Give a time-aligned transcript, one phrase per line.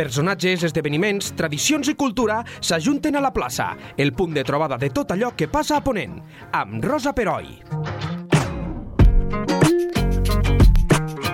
[0.00, 3.66] Personatges, esdeveniments, tradicions i cultura s'ajunten a la plaça,
[4.00, 6.14] el punt de trobada de tot allò que passa a Ponent,
[6.56, 7.50] amb Rosa Peroi.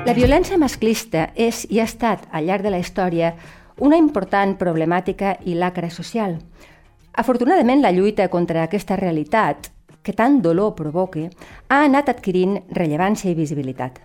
[0.02, 3.37] La violència masclista és i ha estat, al llarg de la història,
[3.79, 6.35] una important problemàtica i lacra social.
[7.14, 9.71] Afortunadament, la lluita contra aquesta realitat,
[10.03, 11.29] que tant dolor provoca,
[11.71, 14.03] ha anat adquirint rellevància i visibilitat.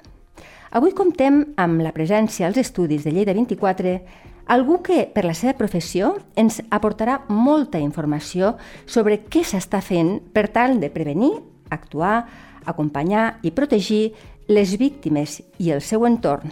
[0.72, 5.56] Avui comptem amb la presència als estudis de Lleida 24 algú que, per la seva
[5.56, 11.32] professió, ens aportarà molta informació sobre què s'està fent per tal de prevenir,
[11.72, 12.26] actuar,
[12.68, 14.12] acompanyar i protegir
[14.52, 16.52] les víctimes i el seu entorn.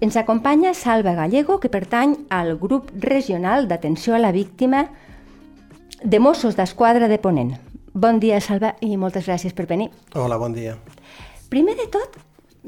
[0.00, 4.86] Ens acompanya Salva Gallego, que pertany al grup regional d'atenció a la víctima
[6.02, 7.56] de Mossos d'Esquadra de Ponent.
[7.92, 9.90] Bon dia, Salva, i moltes gràcies per venir.
[10.14, 10.78] Hola, bon dia.
[11.50, 12.16] Primer de tot,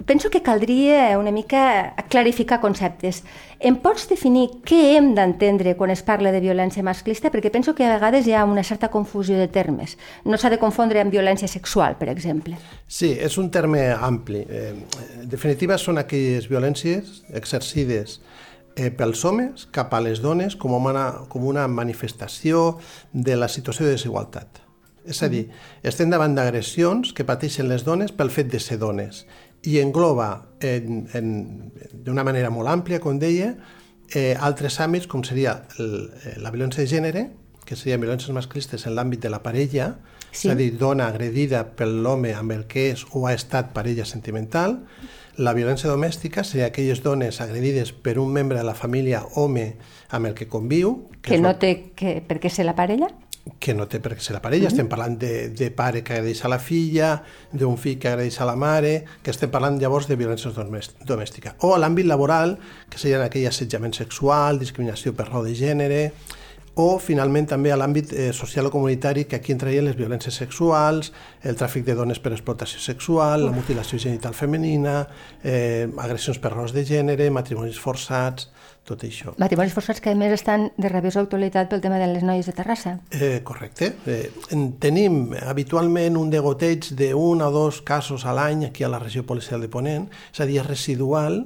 [0.07, 3.23] penso que caldria una mica clarificar conceptes.
[3.61, 7.31] Em pots definir què hem d'entendre quan es parla de violència masclista?
[7.31, 9.99] Perquè penso que a vegades hi ha una certa confusió de termes.
[10.25, 12.57] No s'ha de confondre amb violència sexual, per exemple.
[12.87, 14.45] Sí, és un terme ampli.
[14.49, 14.73] Eh,
[15.23, 18.21] en definitiva, són aquelles violències exercides
[18.77, 22.79] eh, pels homes cap a les dones com una, com una manifestació
[23.13, 24.65] de la situació de desigualtat.
[25.01, 25.47] És a dir,
[25.83, 29.25] estem davant d'agressions que pateixen les dones pel fet de ser dones
[29.69, 30.31] i engloba
[30.61, 33.55] d'una manera molt àmplia, com deia,
[34.15, 37.27] eh, altres àmbits com seria el, eh, la violència de gènere,
[37.65, 39.95] que serien violències masclistes en l'àmbit de la parella,
[40.31, 40.49] sí.
[40.49, 44.05] és a dir, dona agredida pel l'home amb el que és o ha estat parella
[44.09, 44.81] sentimental,
[45.41, 49.77] la violència domèstica seria aquelles dones agredides per un membre de la família home
[50.11, 51.07] amb el que conviu.
[51.21, 53.09] Que, que no té que, per què ser la parella?
[53.59, 54.73] Que no té per què ser la parella, mm -hmm.
[54.73, 58.45] estem parlant de, de pare que agredeix a la filla, d'un fill que agredeix a
[58.45, 60.51] la mare, que estem parlant llavors de violència
[61.07, 61.55] domèstica.
[61.61, 66.13] O a l'àmbit laboral, que serien aquell assetjament sexual, discriminació per raó de gènere,
[66.75, 71.13] o finalment també a l'àmbit eh, social o comunitari que aquí entrarien les violències sexuals,
[71.43, 75.09] el tràfic de dones per explotació sexual, la mutilació genital femenina,
[75.43, 78.49] eh, agressions per raons de gènere, matrimonis forçats,
[78.87, 79.35] tot això.
[79.39, 82.55] Matrimonis forçats que a més estan de rabiosa actualitat pel tema de les noies de
[82.57, 82.97] Terrassa.
[83.11, 83.93] Eh, correcte.
[84.07, 84.31] Eh,
[84.83, 89.61] tenim habitualment un degoteig d'un o dos casos a l'any aquí a la regió policial
[89.61, 91.45] de Ponent, és a dir, residual,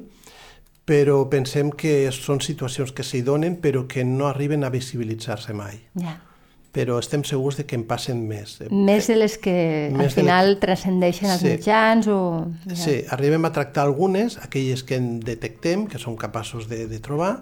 [0.84, 5.80] però pensem que són situacions que s'hi donen però que no arriben a visibilitzar-se mai.
[5.94, 6.12] Ja.
[6.12, 6.33] Yeah
[6.74, 8.56] però estem segurs de que en passen més.
[8.74, 9.54] Més de les que
[9.94, 10.60] més al final les...
[10.64, 11.52] transcendeixen als sí.
[11.54, 12.18] mitjans o...
[12.66, 12.78] Ja.
[12.80, 17.36] Sí, arribem a tractar algunes, aquelles que en detectem, que som capaços de, de trobar,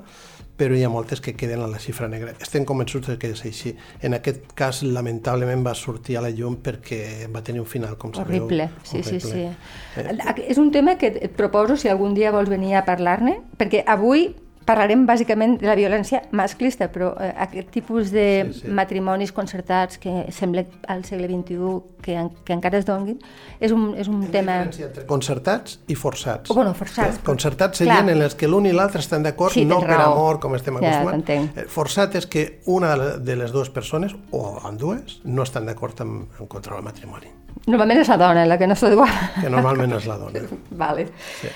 [0.60, 2.34] però hi ha moltes que queden a la xifra negra.
[2.44, 3.72] Estem convençuts de que és així.
[4.04, 8.12] En aquest cas, lamentablement, va sortir a la llum perquè va tenir un final, com
[8.12, 8.44] sabeu.
[8.44, 9.20] Horrible, sí, horrible.
[9.24, 10.04] sí, sí.
[10.04, 10.46] Eh?
[10.52, 14.28] És un tema que et proposo, si algun dia vols venir a parlar-ne, perquè avui
[14.66, 18.70] parlarem bàsicament de la violència masclista, però eh, aquest tipus de sí, sí.
[18.72, 23.18] matrimonis concertats que sembla al segle XXI que, en, que encara es donguin,
[23.62, 24.60] és un, és un tema...
[24.68, 26.50] Entre concertats i forçats.
[26.50, 27.20] O, bueno, forçats.
[27.20, 27.26] Eh?
[27.26, 28.16] Concertats serien Clar.
[28.16, 30.16] en els que l'un i l'altre estan d'acord, sí, no per raó.
[30.16, 31.28] amor, com estem acostumats.
[31.30, 35.68] Ja, eh, forçat és que una de les dues persones, o amb dues, no estan
[35.70, 37.30] d'acord en, en contra del matrimoni.
[37.66, 39.20] Normalment és la dona la que no d'acord.
[39.38, 40.42] Que normalment és la dona.
[40.82, 41.06] vale.
[41.38, 41.52] Sí.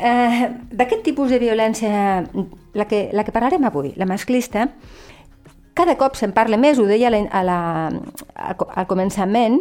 [0.00, 2.24] Eh, D'aquest tipus de violència,
[2.72, 4.70] la que, la que parlarem avui, la masclista,
[5.76, 7.60] cada cop se'n parla més, ho deia a la,
[8.34, 9.60] a, al començament,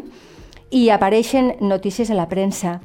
[0.72, 2.78] i apareixen notícies a la premsa.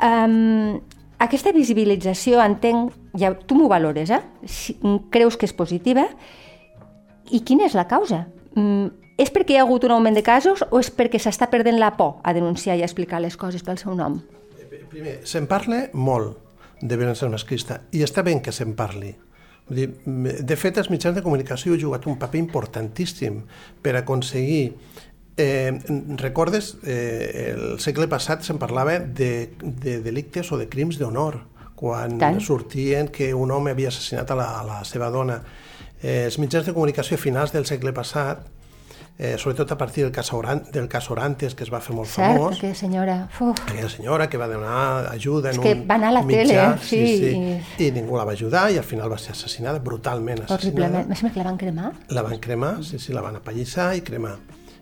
[0.00, 0.78] Um,
[1.20, 4.20] aquesta visibilització, entenc, ja, tu m'ho valores, eh?
[4.46, 4.76] Si,
[5.12, 6.06] creus que és positiva?
[7.30, 8.24] I quina és la causa?
[8.56, 8.90] Mm,
[9.20, 11.92] és perquè hi ha hagut un augment de casos o és perquè s'està perdent la
[11.98, 14.20] por a denunciar i a explicar les coses pel seu nom?
[14.90, 16.38] Primer, se'n parla molt,
[16.80, 19.12] de violència masclista i està bé que se'n parli.
[19.70, 23.44] Dir, de fet, els mitjans de comunicació han jugat un paper importantíssim
[23.82, 24.64] per aconseguir
[25.42, 25.72] Eh,
[26.18, 31.38] recordes, eh, el segle passat se'n parlava de, de delictes o de crims d'honor,
[31.80, 32.42] quan Tant.
[32.44, 35.38] sortien que un home havia assassinat a la, a la seva dona.
[36.02, 38.44] Eh, els mitjans de comunicació finals del segle passat
[39.20, 42.08] eh, sobretot a partir del cas, Oran, del cas Orantes, que es va fer molt
[42.08, 42.56] Cert, famós.
[42.56, 43.16] aquella senyora.
[43.38, 43.60] Uf.
[43.66, 46.46] Aquella senyora que va donar ajuda en és que un va anar a la mitjà,
[46.46, 46.78] tele, eh?
[46.80, 47.32] sí, sí,
[47.76, 50.64] sí, i ningú la va ajudar i al final va ser assassinada, brutalment assassinada.
[50.64, 51.10] Horriblement.
[51.10, 51.92] Em sembla que la van cremar.
[52.08, 54.38] La van cremar, sí, sí, la van apallissar i cremar.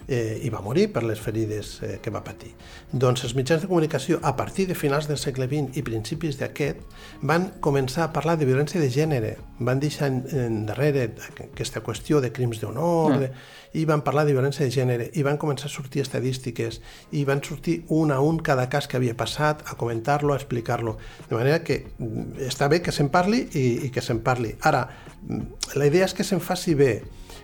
[0.09, 2.55] Eh, i va morir per les ferides eh, que va patir.
[2.91, 6.81] Doncs els mitjans de comunicació, a partir de finals del segle XX i principis d'aquest,
[7.29, 11.11] van començar a parlar de violència de gènere, van deixar en, en darrere
[11.51, 13.21] aquesta qüestió de crims d'honor, mm.
[13.21, 13.31] de,
[13.79, 16.81] i van parlar de violència de gènere, i van començar a sortir estadístiques,
[17.13, 20.97] i van sortir un a un cada cas que havia passat, a comentar-lo, a explicar-lo.
[21.29, 24.57] De manera que mm, està bé que se'n parli i, i que se'n parli.
[24.65, 24.87] Ara,
[25.21, 26.93] mm, la idea és que se'n faci bé,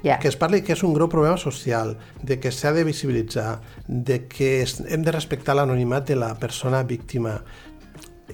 [0.04, 0.20] yeah.
[0.20, 4.24] que es parli que és un greu problema social, de que s'ha de visibilitzar, de
[4.30, 7.40] que hem de respectar l'anonimat de la persona víctima,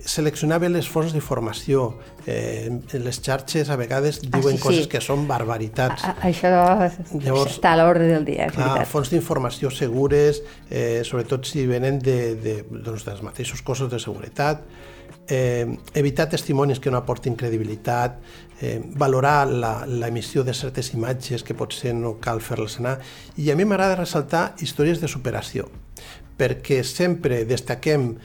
[0.06, 1.86] seleccionar bé les fonts d'informació.
[2.26, 4.90] Eh, les xarxes a vegades ah, diuen ah, sí, coses sí.
[4.92, 6.04] que són barbaritats.
[6.06, 11.48] A, això Llavors, està a l'ordre del dia, és clar, Fonts d'informació segures, eh, sobretot
[11.48, 14.62] si venen de, de, doncs, dels mateixos cossos de seguretat,
[15.30, 18.18] eh, evitar testimonis que no aportin credibilitat,
[18.60, 22.98] eh, valorar l'emissió de certes imatges que potser no cal fer-les anar.
[23.38, 25.70] I a mi m'agrada ressaltar històries de superació,
[26.36, 28.16] perquè sempre destaquem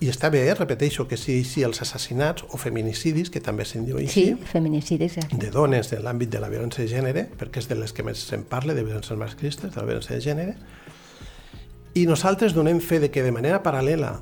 [0.00, 0.54] i està bé, eh?
[0.54, 5.16] repeteixo, que sí, sí, els assassinats o feminicidis, que també se'n diu així, sí, feminicidis,
[5.16, 5.38] exacte.
[5.40, 8.20] de dones en l'àmbit de la violència de gènere, perquè és de les que més
[8.28, 10.56] se'n parla, de violències masclistes, de la violència de gènere,
[11.96, 14.18] i nosaltres donem fe de que de manera paral·lela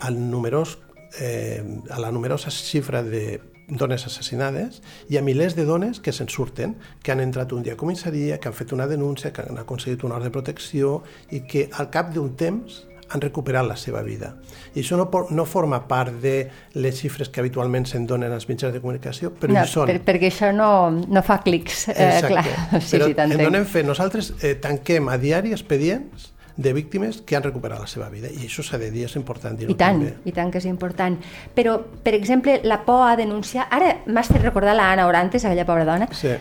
[0.00, 0.78] al numerós,
[1.18, 3.40] eh, a la numerosa xifra de
[3.70, 7.74] dones assassinades, hi ha milers de dones que se'n surten, que han entrat un dia
[7.74, 11.44] a comissaria, que han fet una denúncia, que han aconseguit un ordre de protecció i
[11.46, 14.34] que al cap d'un temps han recuperat la seva vida.
[14.74, 16.34] I això no, no forma part de
[16.78, 19.90] les xifres que habitualment se'n donen als mitjans de comunicació, però no, hi són.
[19.90, 21.88] Per, perquè això no, no fa clics.
[21.90, 22.34] Eh, Exacte.
[22.36, 22.82] clar.
[22.90, 23.82] Sí, però sí, en donem fe.
[23.86, 28.46] Nosaltres eh, tanquem a diari expedients de víctimes que han recuperat la seva vida i
[28.46, 30.14] això s'ha de dir, és important dir-ho I tant, també.
[30.24, 31.18] i tant que és important.
[31.54, 33.68] Però, per exemple, la por a denunciar...
[33.70, 36.08] Ara m'has fet recordar la Anna Orantes, aquella pobra dona.
[36.12, 36.34] Sí.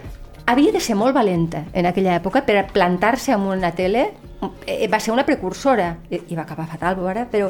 [0.50, 4.08] Havia de ser molt valenta en aquella època per plantar-se en una tele
[4.66, 7.50] Eh, va ser una precursora i, va acabar fatal, ara, però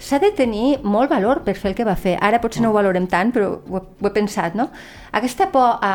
[0.00, 2.14] s'ha de tenir molt valor per fer el que va fer.
[2.16, 4.70] Ara potser no ho valorem tant, però ho, he, ho he pensat, no?
[5.12, 5.92] Aquesta por a,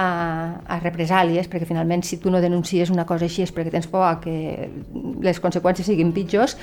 [0.69, 4.05] a represàlies, perquè finalment si tu no denuncies una cosa així és perquè tens por
[4.05, 4.69] a que
[5.25, 6.59] les conseqüències siguin pitjors,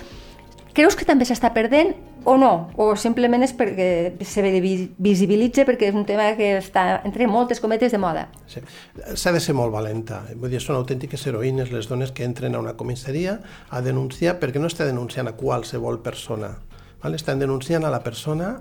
[0.72, 1.92] Creus que també s'està perdent
[2.24, 2.70] o no?
[2.80, 7.92] O simplement és perquè se visibilitza perquè és un tema que està entre moltes cometes
[7.92, 8.28] de moda?
[8.48, 8.62] Sí.
[9.14, 10.22] S'ha de ser molt valenta.
[10.32, 13.38] Vull dir, són autèntiques heroïnes les dones que entren a una comissaria
[13.68, 16.54] a denunciar perquè no està denunciant a qualsevol persona.
[17.02, 17.18] Val?
[17.18, 18.54] Estan denunciant a la persona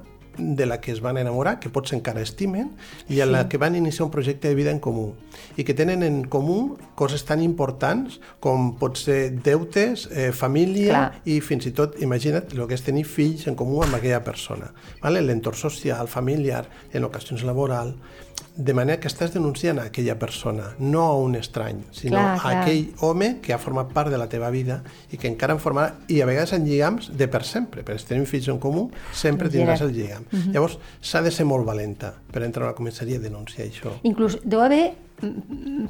[0.56, 2.72] de la que es van enamorar, que potser encara estimen,
[3.10, 5.14] i a la que van iniciar un projecte de vida en comú
[5.58, 11.22] i que tenen en comú coses tan importants com pot ser deutes, eh, família Clar.
[11.26, 14.72] i fins i tot, imagina't, el que és tenir fills en comú amb aquella persona.
[15.02, 15.22] Vale?
[15.22, 17.96] L'entorn social, familiar, en ocasions laboral,
[18.56, 22.42] de manera que estàs denunciant a aquella persona, no a un estrany, sinó clar, a
[22.42, 22.56] clar.
[22.62, 25.96] aquell home que ha format part de la teva vida i que encara en formarà,
[26.12, 29.50] i a vegades en lligams de per sempre, perquè si tenim fills en comú, sempre
[29.50, 30.28] tindràs el lligam.
[30.31, 30.38] Uh.
[30.38, 30.54] -huh.
[30.54, 33.92] Llavors, s'ha de ser molt valenta per entrar a una comissaria i denunciar això.
[34.04, 34.95] Inclús deu haver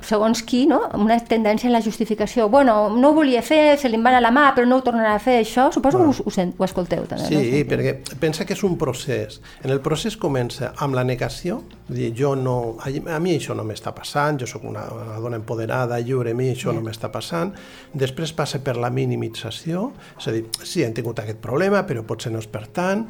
[0.01, 0.81] segons qui, no?
[0.97, 2.47] una tendència en la justificació.
[2.49, 5.15] Bueno, no ho volia fer, se li va a la mà, però no ho tornarà
[5.15, 5.69] a fer, això.
[5.73, 6.13] Suposo bueno.
[6.13, 7.27] que ho, ho, ho escolteu també.
[7.29, 7.63] Sí, no?
[7.69, 9.39] perquè pensa que és un procés.
[9.63, 13.93] En el procés comença amb la negació, dir, jo no, a mi això no m'està
[13.95, 16.79] passant, jo sóc una, una dona empoderada, lliure, a mi això yeah.
[16.79, 17.53] no m'està passant.
[17.93, 22.33] Després passa per la minimització, és a dir, sí, hem tingut aquest problema, però potser
[22.33, 23.07] no és per tant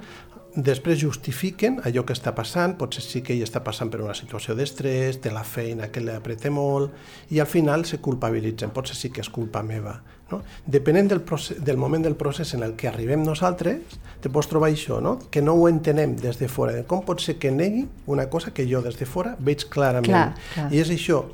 [0.55, 4.55] després justifiquen allò que està passant, potser sí que ell està passant per una situació
[4.57, 6.91] d'estrès, té la feina que li apreta molt,
[7.31, 9.99] i al final se culpabilitzen, potser sí que és culpa meva.
[10.31, 10.41] No?
[10.65, 14.71] Depenent del, procés, del moment del procés en el que arribem nosaltres, te pots trobar
[14.71, 15.17] això, no?
[15.31, 16.77] que no ho entenem des de fora.
[16.87, 20.11] Com pot ser que negui una cosa que jo des de fora veig clarament?
[20.11, 20.69] Clar, clar.
[20.71, 21.25] I és això.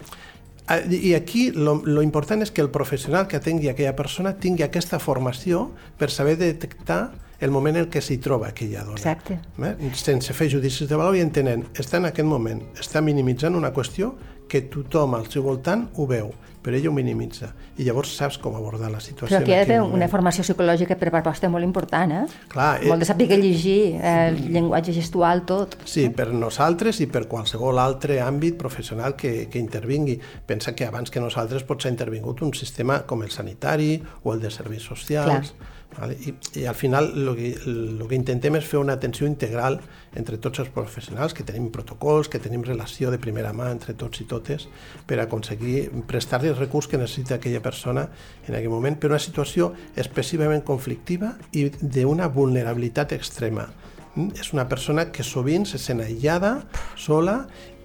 [0.68, 5.00] I aquí lo, lo important és que el professional que atengui aquella persona tingui aquesta
[5.00, 8.98] formació per saber detectar el moment en què s'hi troba aquella dona.
[8.98, 9.40] Exacte.
[9.62, 9.92] Eh?
[9.98, 14.14] Sense fer judicis de valor i entenent, està en aquest moment, està minimitzant una qüestió
[14.50, 16.32] que tothom al seu voltant ho veu,
[16.68, 17.54] però ella ho minimitza.
[17.80, 19.30] I llavors saps com abordar la situació.
[19.30, 22.26] Però aquí ha d'haver una formació psicològica per part vostra molt important, eh?
[22.52, 22.90] Clar, eh...
[22.92, 25.78] Molt de saber llegir, eh, el llenguatge gestual, tot.
[25.88, 30.18] Sí, per nosaltres i per qualsevol altre àmbit professional que, que intervingui.
[30.46, 33.94] Pensa que abans que nosaltres pot ser intervingut un sistema com el sanitari
[34.26, 35.56] o el de serveis socials.
[35.56, 36.18] Clar Vale?
[36.20, 39.80] I, I al final el que, el que intentem és fer una atenció integral
[40.20, 44.22] entre tots els professionals, que tenim protocols, que tenim relació de primera mà entre tots
[44.22, 44.68] i totes
[45.10, 48.08] per aconseguir prestar-li el recurs que necessita aquella persona
[48.48, 53.70] en aquell moment per una situació excessivament conflictiva i d'una vulnerabilitat extrema.
[54.16, 54.34] Mm?
[54.42, 56.58] És una persona que sovint se sent aïllada,
[56.98, 57.44] sola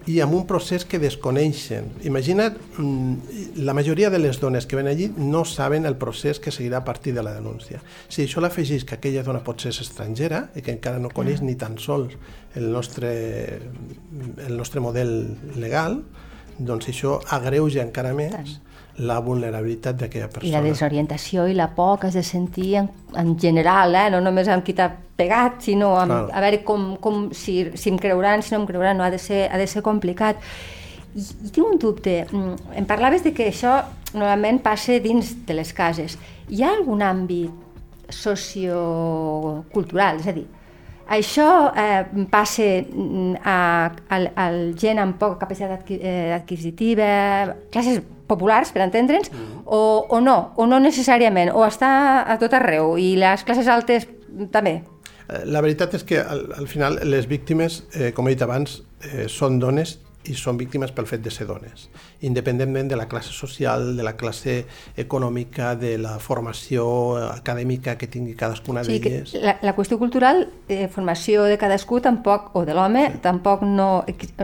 [0.09, 1.85] i amb un procés que desconeixen.
[2.03, 6.51] Imagina't, mm, la majoria de les dones que ven allí no saben el procés que
[6.51, 7.81] seguirà a partir de la denúncia.
[8.09, 11.55] Si això l'afegís que aquella dona pot ser estrangera i que encara no coneix ni
[11.55, 12.17] tan sols
[12.55, 13.61] el nostre,
[14.45, 16.03] el nostre model legal,
[16.57, 18.53] doncs això agreuja encara més Tant
[18.97, 20.49] la vulnerabilitat d'aquella persona.
[20.49, 24.09] I la desorientació i la por que has de sentir en, en general, eh?
[24.13, 27.97] no només amb qui t'ha pegat, sinó amb, a veure com, com, si, si em
[28.01, 30.35] creuran, si no em creuran, no, ha de ser, ha de ser complicat.
[31.13, 32.25] I, I tinc un dubte.
[32.29, 33.83] Mm, em parlaves de que això
[34.13, 36.17] normalment passa dins de les cases.
[36.53, 37.51] Hi ha algun àmbit
[38.13, 40.47] sociocultural, és a dir,
[41.07, 43.57] això eh, passa mm, a,
[44.09, 44.47] a, a
[44.79, 49.65] gent amb poca capacitat eh, adquisitiva, classes populars, per entendre'ns, mm.
[49.65, 54.07] o, o no, o no necessàriament, o està a tot arreu, i les classes altes
[54.51, 54.79] també.
[55.27, 58.81] Eh, la veritat és que al, al final les víctimes, eh, com he dit abans,
[59.09, 59.97] eh, són dones
[60.29, 61.87] i són víctimes pel fet de ser dones,
[62.23, 64.63] independentment de la classe social, de la classe
[64.97, 66.85] econòmica, de la formació
[67.27, 69.35] acadèmica que tingui cadascuna sí, d'elles.
[69.43, 73.21] La, la qüestió cultural, eh, formació de cadascú tampoc, o de l'home, sí.
[73.25, 73.89] tampoc no,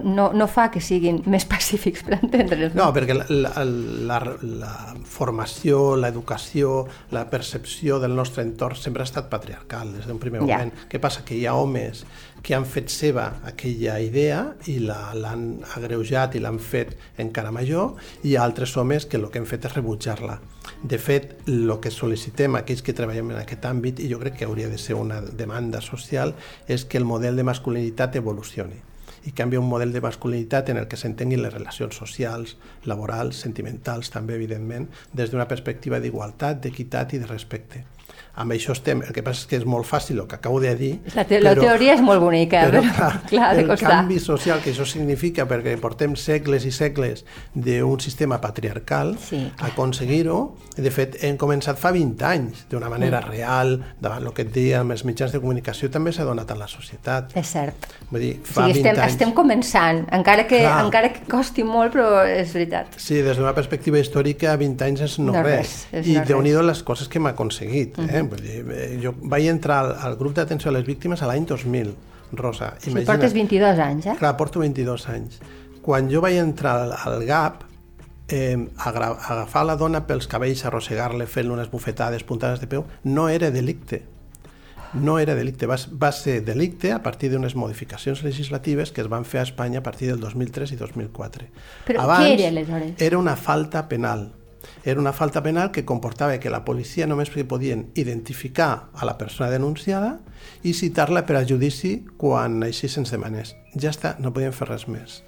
[0.03, 2.75] no, no fa que siguin més pacífics, per entendre'ls.
[2.77, 4.19] No, perquè la, la, la,
[4.59, 4.73] la
[5.07, 6.83] formació, l'educació,
[7.15, 10.73] la percepció del nostre entorn sempre ha estat patriarcal des d'un primer moment.
[10.75, 10.89] Ja.
[10.91, 11.23] Què passa?
[11.25, 12.03] Que hi ha homes
[12.41, 14.39] que han fet seva aquella idea
[14.71, 19.49] i l'han agreujat i l'han fet encara major i altres homes que el que han
[19.49, 20.39] fet és rebutjar-la.
[20.83, 24.47] De fet, el que sol·licitem aquells que treballem en aquest àmbit, i jo crec que
[24.47, 26.35] hauria de ser una demanda social,
[26.67, 28.85] és que el model de masculinitat evolucioni
[29.27, 32.55] i canvia un model de masculinitat en el que s'entenguin les relacions socials,
[32.87, 37.83] laborals, sentimentals, també, evidentment, des d'una perspectiva d'igualtat, d'equitat i de respecte
[38.35, 39.01] amb això estem.
[39.05, 40.91] El que passa és que és molt fàcil el que acabo de dir.
[41.15, 43.91] La, te però, la teoria és molt bonica, però, però clar, clar el costar.
[43.97, 50.39] canvi social que això significa, perquè portem segles i segles d'un sistema patriarcal, sí, aconseguir-ho,
[50.79, 53.31] de fet, hem començat fa 20 anys, d'una manera mm.
[53.31, 56.57] real, davant el que et deia, amb els mitjans de comunicació també s'ha donat a
[56.59, 57.35] la societat.
[57.39, 57.89] És cert.
[58.09, 59.13] Vull dir, fa sí, 20 estem, anys...
[59.13, 60.77] estem començant, encara que, clar.
[60.85, 62.95] encara que costi molt, però és veritat.
[63.01, 65.75] Sí, des d'una perspectiva històrica, 20 anys és no, no res.
[65.91, 66.01] res.
[66.01, 67.97] És I no déu nhi les coses que hem aconseguit.
[67.97, 68.15] Mm -hmm.
[68.15, 68.18] eh?
[68.27, 71.47] Vull dir, eh, jo vaig entrar al, al grup d'atenció a les víctimes a l'any
[71.47, 71.95] 2000,
[72.33, 72.73] Rosa.
[72.83, 74.15] Imagina, si portes 22 anys, eh?
[74.19, 75.39] Clar, porto 22 anys.
[75.81, 77.63] Quan jo vaig entrar al, al GAP,
[78.29, 83.51] eh, agafar la dona pels cabells, arrossegar-le, fent-li unes bufetades, puntades de peu, no era
[83.51, 84.03] delicte.
[84.93, 89.25] No era delicte, va, va ser delicte a partir d'unes modificacions legislatives que es van
[89.25, 91.45] fer a Espanya a partir del 2003 i 2004.
[91.85, 92.95] Però Abans, què era aleshores?
[92.97, 94.31] Era una falta penal
[94.83, 99.49] era una falta penal que comportava que la policia només podien identificar a la persona
[99.49, 100.19] denunciada
[100.63, 103.55] i citar-la per a judici quan així se'ns demanés.
[103.75, 105.23] Ja està, no podien fer res més.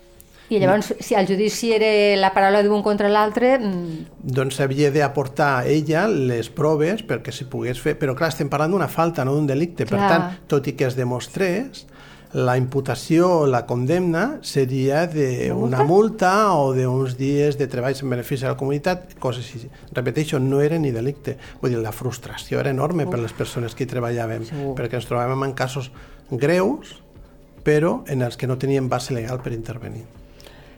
[0.52, 3.54] I llavors, si el judici era la paraula d'un contra l'altre...
[3.56, 4.02] Mm...
[4.36, 7.96] Doncs havia d'aportar ella les proves perquè s'hi pogués fer...
[8.02, 9.88] Però clar, estem parlant d'una falta, no d'un delicte.
[9.88, 9.96] Clar.
[9.96, 11.86] Per tant, tot i que es demostrés,
[12.34, 18.54] la imputació, la condemna, seria d'una multa o d'uns dies de treballs en benefici de
[18.54, 19.70] la comunitat, coses així.
[19.92, 21.38] Repeteixo, no era ni delicte.
[21.62, 23.12] Vull dir, la frustració era enorme Uf.
[23.12, 24.76] per les persones que hi treballàvem, Segur.
[24.80, 25.92] perquè ens trobàvem en casos
[26.32, 27.02] greus,
[27.64, 30.06] però en els que no teníem base legal per intervenir.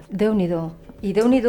[0.10, 0.72] Déu-n'hi-do.
[1.04, 1.42] I déu nhi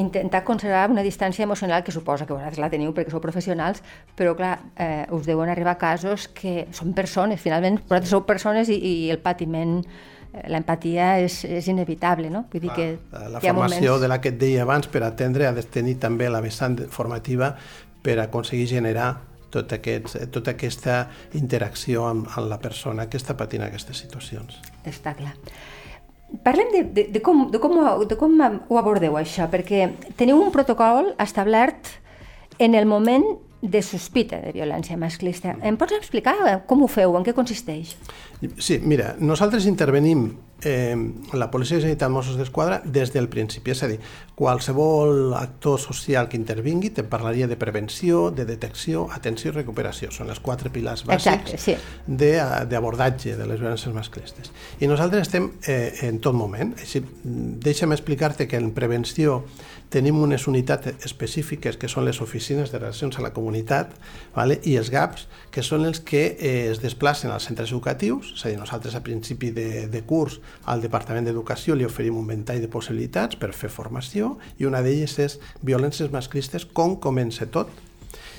[0.00, 3.82] intentar conservar una distància emocional que suposa que vosaltres la teniu perquè sou professionals,
[4.16, 8.78] però clar, eh, us deuen arribar casos que són persones, finalment, vosaltres sou persones i,
[8.80, 12.46] i el patiment eh, l'empatia és, és inevitable, no?
[12.52, 13.52] Vull dir que la formació
[13.92, 14.00] moments...
[14.00, 17.52] de la que et deia abans per atendre ha de tenir també la vessant formativa
[18.02, 19.10] per aconseguir generar
[19.52, 21.02] tot aquest, tota aquesta
[21.36, 24.56] interacció amb, amb la persona que està patint aquestes situacions.
[24.88, 25.36] Està clar.
[26.42, 27.74] Parlem de, de, de, com, de, com,
[28.08, 31.92] de com ho abordeu, això, perquè teniu un protocol establert
[32.58, 33.26] en el moment
[33.62, 35.54] de sospita de violència masclista.
[35.62, 36.34] Em pots explicar
[36.66, 37.94] com ho feu, en què consisteix?
[38.58, 40.32] Sí, mira, nosaltres intervenim
[40.64, 40.96] eh,
[41.32, 43.98] la Policia de Generalitat Mossos d'Esquadra des del principi, és a dir,
[44.38, 50.10] qualsevol actor social que intervingui te parlaria de prevenció, de detecció, atenció i recuperació.
[50.10, 51.76] Són els quatre pilars bàsics sí.
[52.06, 54.50] d'abordatge de, de les violències masclistes.
[54.80, 56.74] I nosaltres estem eh, en tot moment.
[56.82, 59.44] Així, deixa'm explicar-te que en prevenció
[59.92, 63.92] tenim unes unitats específiques que són les oficines de relacions a la comunitat
[64.34, 64.58] vale?
[64.64, 68.52] i els GAPs, que són els que eh, es desplacen als centres educatius, és a
[68.52, 72.72] dir, nosaltres a principi de, de curs al Departament d'Educació li oferim un ventall de
[72.72, 77.68] possibilitats per fer formació i una d'elles és violències masclistes, com comença tot.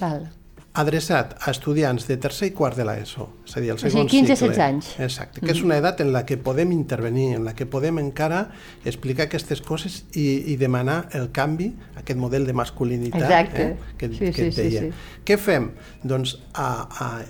[0.02, 0.26] Val.
[0.74, 3.92] Adreçat a estudiants de tercer i quart de l'ESO, és a dir, el O sigui,
[3.92, 4.48] segon 15 cicle.
[4.56, 4.88] 16 anys.
[5.06, 8.48] Exacte, que és una edat en la que podem intervenir, en la que podem encara
[8.84, 13.62] explicar aquestes coses i, i demanar el canvi, aquest model de masculinitat Exacte.
[13.64, 14.82] eh, que, Sí, que sí, et sí, deia.
[14.82, 14.92] sí.
[15.24, 15.70] Què fem?
[16.04, 17.22] Doncs a, a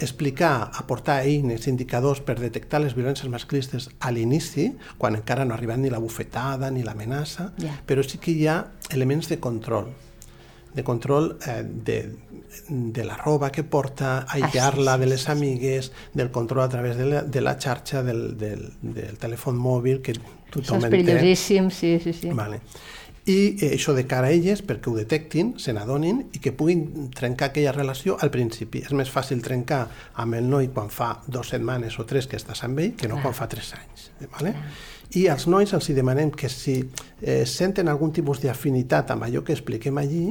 [0.00, 5.58] explicar, aportar eines, indicadors per detectar les violències masclistes a l'inici, quan encara no ha
[5.58, 7.78] arribat ni la bufetada ni l'amenaça, Ja.
[7.86, 9.88] però sí que hi ha elements de control
[10.74, 11.98] de control eh, de,
[12.68, 17.22] de la roba que porta, aïllar-la de les amigues, del control a través de la,
[17.22, 20.96] de la xarxa, del, del, del telèfon mòbil, que Això tothom és en té.
[21.04, 22.30] perillosíssim, sí, sí, sí.
[22.34, 22.60] Vale.
[23.30, 27.10] I eh, això de cara a elles, perquè ho detectin, se n'adonin i que puguin
[27.14, 28.82] trencar aquella relació al principi.
[28.82, 29.84] És més fàcil trencar
[30.22, 33.18] amb el noi quan fa dues setmanes o tres que estàs amb ell que no
[33.18, 33.28] Clar.
[33.28, 34.08] quan fa tres anys.
[34.32, 34.54] Vale?
[35.18, 39.44] I als nois els hi demanem que si eh, senten algun tipus d'afinitat amb allò
[39.46, 40.24] que expliquem allí,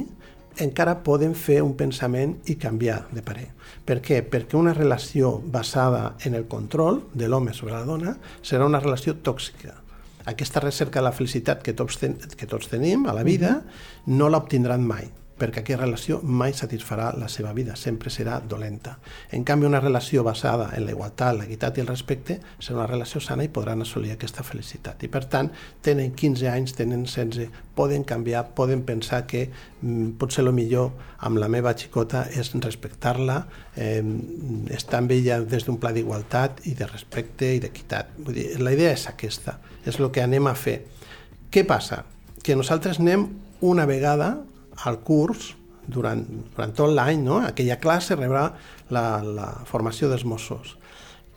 [0.60, 3.48] encara poden fer un pensament i canviar de parer.
[3.86, 4.20] Per què?
[4.26, 9.16] Perquè una relació basada en el control de l'home sobre la dona serà una relació
[9.22, 9.76] tòxica.
[10.26, 13.60] Aquesta recerca de la felicitat que tots, ten, que tots tenim a la vida
[14.06, 15.08] no l'obtindran mai,
[15.40, 18.98] perquè aquesta relació mai satisfarà la seva vida, sempre serà dolenta.
[19.32, 23.22] En canvi, una relació basada en la igualtat, l'equitat i el respecte serà una relació
[23.24, 25.06] sana i podran assolir aquesta felicitat.
[25.06, 25.50] I per tant,
[25.82, 30.92] tenen 15 anys, tenen 16, poden canviar, poden pensar que mm, potser el millor
[31.24, 33.40] amb la meva xicota és respectar-la,
[33.76, 34.04] eh,
[34.76, 38.16] estar amb ella des d'un pla d'igualtat i de respecte i d'equitat.
[38.20, 40.80] Vull dir, la idea és aquesta, és el que anem a fer.
[41.50, 42.04] Què passa?
[42.42, 43.26] Que nosaltres anem
[43.60, 44.36] una vegada
[44.86, 45.54] al curs
[45.90, 46.22] durant,
[46.54, 47.40] durant tot l'any, no?
[47.44, 48.46] aquella classe rebrà
[48.94, 50.76] la, la formació dels Mossos.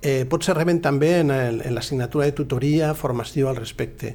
[0.03, 4.13] Eh, potser reben també en, el, en l'assignatura de tutoria formació al respecte,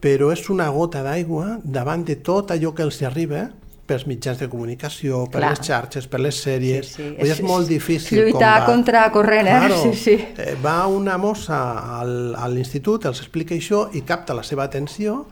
[0.00, 3.48] però és una gota d'aigua davant de tot allò que els arriba
[3.90, 5.50] pels mitjans de comunicació, per Clar.
[5.56, 6.86] les xarxes, per les sèries.
[6.94, 7.08] Sí, sí.
[7.18, 9.58] És, És- molt difícil lluitar combat- contra corrent, eh?
[9.66, 9.82] Claro.
[9.82, 10.14] Sí, sí.
[10.38, 11.60] Eh, va una mossa
[12.00, 15.26] al, a l'institut, els explica això i capta la seva atenció,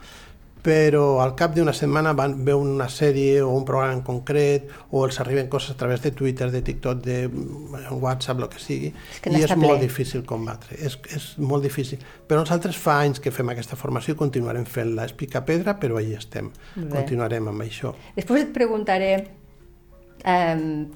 [0.68, 5.06] però al cap d'una setmana van veure una sèrie o un programa en concret o
[5.06, 8.90] els arriben coses a través de Twitter, de TikTok, de mm, WhatsApp, el que sigui,
[9.14, 9.86] És que i és n'està molt ple.
[9.86, 12.02] difícil combatre, és, és molt difícil.
[12.28, 15.08] Però nosaltres fa anys que fem aquesta formació i continuarem fent-la.
[15.08, 16.52] És picar pedra, però ahí estem.
[16.76, 16.90] Bé.
[16.92, 17.94] Continuarem amb això.
[18.18, 19.12] Després et preguntaré
[20.24, 20.90] um,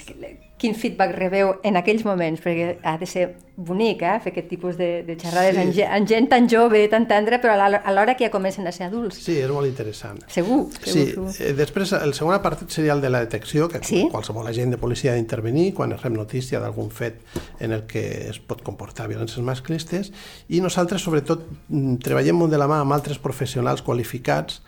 [0.63, 3.25] quin feedback rebeu en aquells moments, perquè ha de ser
[3.57, 5.61] bonic, eh, fer aquest tipus de, de xerrades Sí.
[5.61, 8.73] amb, ge- amb gent tan jove, tan tendra, però a l'hora que ja comencen a
[8.73, 9.17] ser adults.
[9.25, 10.21] Sí, és molt interessant.
[10.31, 11.27] Segur, segur, Sí, segur.
[11.41, 14.07] eh, després el segon apartat seria el de la detecció, que Sí?
[14.13, 17.17] qualsevol agent de policia ha d'intervenir quan es rep notícia d'algun fet
[17.59, 20.13] en el que es pot comportar violències masclistes
[20.49, 24.63] i nosaltres sobretot mm, treballem molt de la mà amb altres professionals qualificats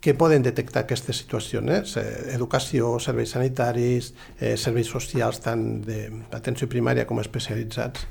[0.00, 2.32] que poden detectar aquestes situacions, eh?
[2.32, 8.06] educació, serveis sanitaris, eh, serveis socials tant d'atenció primària com especialitzats.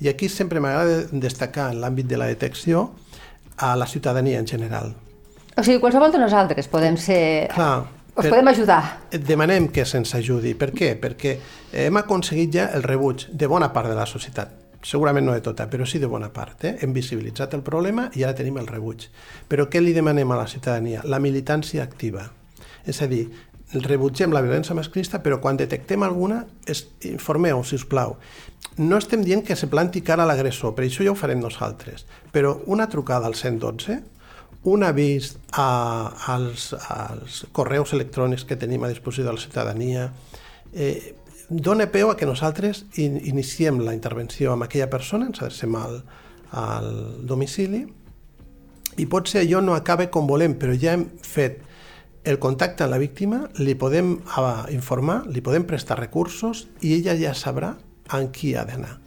[0.00, 2.92] I aquí sempre m'agrada destacar en l'àmbit de la detecció
[3.58, 4.94] a la ciutadania en general.
[5.56, 7.48] O sigui, qualsevol de nosaltres podem ser...
[7.52, 8.80] Clar, Us per- podem ajudar.
[9.10, 10.54] Et demanem que se'ns ajudi.
[10.54, 10.94] Per què?
[11.00, 11.36] Perquè
[11.82, 14.61] hem aconseguit ja el rebuig de bona part de la societat.
[14.82, 16.64] Segurament no de tota, però sí de bona part.
[16.66, 16.76] Eh?
[16.82, 19.06] Hem visibilitzat el problema i ara tenim el rebuig.
[19.48, 21.04] Però què li demanem a la ciutadania?
[21.06, 22.26] La militància activa.
[22.86, 23.28] És a dir,
[23.80, 28.16] rebutgem la violència masclista, però quan detectem alguna, es, informeu, si us plau.
[28.78, 32.06] No estem dient que se planti cara a l'agressor, per això ja ho farem nosaltres,
[32.32, 34.00] però una trucada al 112,
[34.64, 40.12] un avís a, als, als correus electrònics que tenim a disposició de la ciutadania,
[40.72, 41.14] eh,
[41.52, 46.00] dona peu a que nosaltres in, iniciem la intervenció amb aquella persona, ens adrecem al,
[46.52, 46.88] al
[47.28, 47.84] domicili,
[49.00, 51.62] i potser allò no acaba com volem, però ja hem fet
[52.24, 54.14] el contacte amb la víctima, li podem
[54.70, 57.74] informar, li podem prestar recursos i ella ja sabrà
[58.14, 58.98] en qui ha d'anar.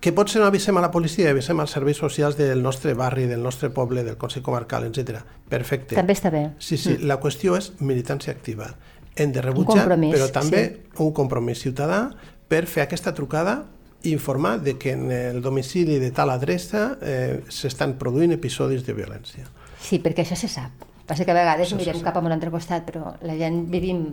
[0.00, 3.42] Que potser no avisem a la policia, avisem als serveis socials del nostre barri, del
[3.44, 5.20] nostre poble, del Consell Comarcal, etc.
[5.48, 5.94] Perfecte.
[5.98, 6.46] També està bé.
[6.58, 7.08] Sí, sí, mm.
[7.08, 8.70] la qüestió és militància activa.
[9.16, 11.02] Hem de rebutjar, però també sí.
[11.04, 12.04] un compromís ciutadà
[12.50, 13.62] per fer aquesta trucada
[14.02, 18.94] i informar de que en el domicili de tal adreça eh, s'estan produint episodis de
[18.96, 19.48] violència.
[19.80, 20.86] Sí, perquè això se sap.
[21.10, 24.04] Passa que a vegades Això mirem cap a un altre costat, però la gent vivim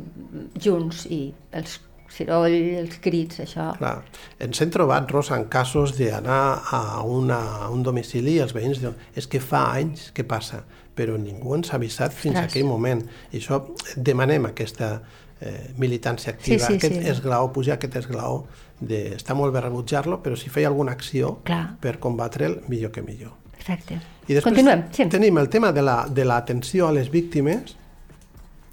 [0.58, 1.78] junts i els
[2.12, 3.70] soroll, els crits, això...
[3.78, 4.00] Clar.
[4.44, 8.82] Ens hem trobat, Rosa, en casos d'anar a, una, a un domicili i els veïns
[8.82, 10.64] diuen és que fa anys que passa,
[10.98, 13.04] però ningú ens ha avisat fins a aquell moment.
[13.32, 13.62] I això
[13.96, 14.96] demanem aquesta
[15.40, 17.10] eh, militància activa, Sí, sí, aquest sí.
[17.14, 18.46] esglaó, pujar aquest esglaó
[18.82, 19.14] de...
[19.16, 21.78] Està molt bé rebutjar-lo, però si feia alguna acció Clar.
[21.80, 23.36] per combatre'l, millor que millor.
[23.58, 24.00] Exacte.
[24.28, 25.06] I després Continuem, sí.
[25.10, 27.76] tenim el tema de la- de l'atenció la, a les víctimes,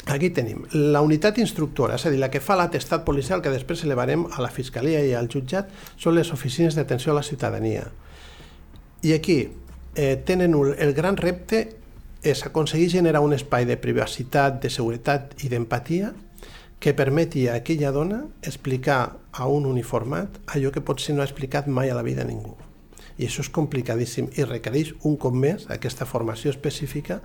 [0.07, 3.87] Aquí tenim la unitat instructora, és a dir, la que fa l'atestat policial que després
[3.87, 7.87] elevarem a la Fiscalia i al jutjat, són les oficines d'atenció a la ciutadania.
[9.01, 9.39] I aquí
[9.95, 11.63] eh, tenen un, el gran repte
[12.25, 16.15] és aconseguir generar un espai de privacitat, de seguretat i d'empatia
[16.81, 21.69] que permeti a aquella dona explicar a un uniformat allò que potser no ha explicat
[21.69, 22.57] mai a la vida a ningú.
[23.21, 27.21] I això és complicadíssim i requereix un cop més aquesta formació específica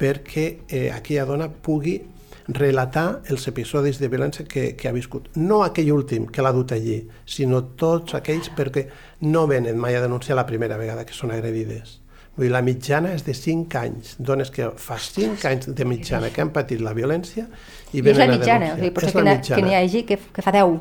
[0.00, 2.00] perquè eh, aquella dona pugui
[2.48, 5.28] relatar els episodis de violència que, que ha viscut.
[5.36, 8.88] No aquell últim que l'ha dut allí, sinó tots aquells perquè
[9.28, 12.00] no venen mai a denunciar la primera vegada que són agredides.
[12.40, 16.30] Vull dir, la mitjana és de 5 anys, dones que fa 5 anys de mitjana
[16.32, 17.44] que han patit la violència
[17.92, 18.94] i venen I és la mitjana, a o sigui, denunciar.
[18.96, 20.78] potser que, que n'hi hagi que, que fa 10.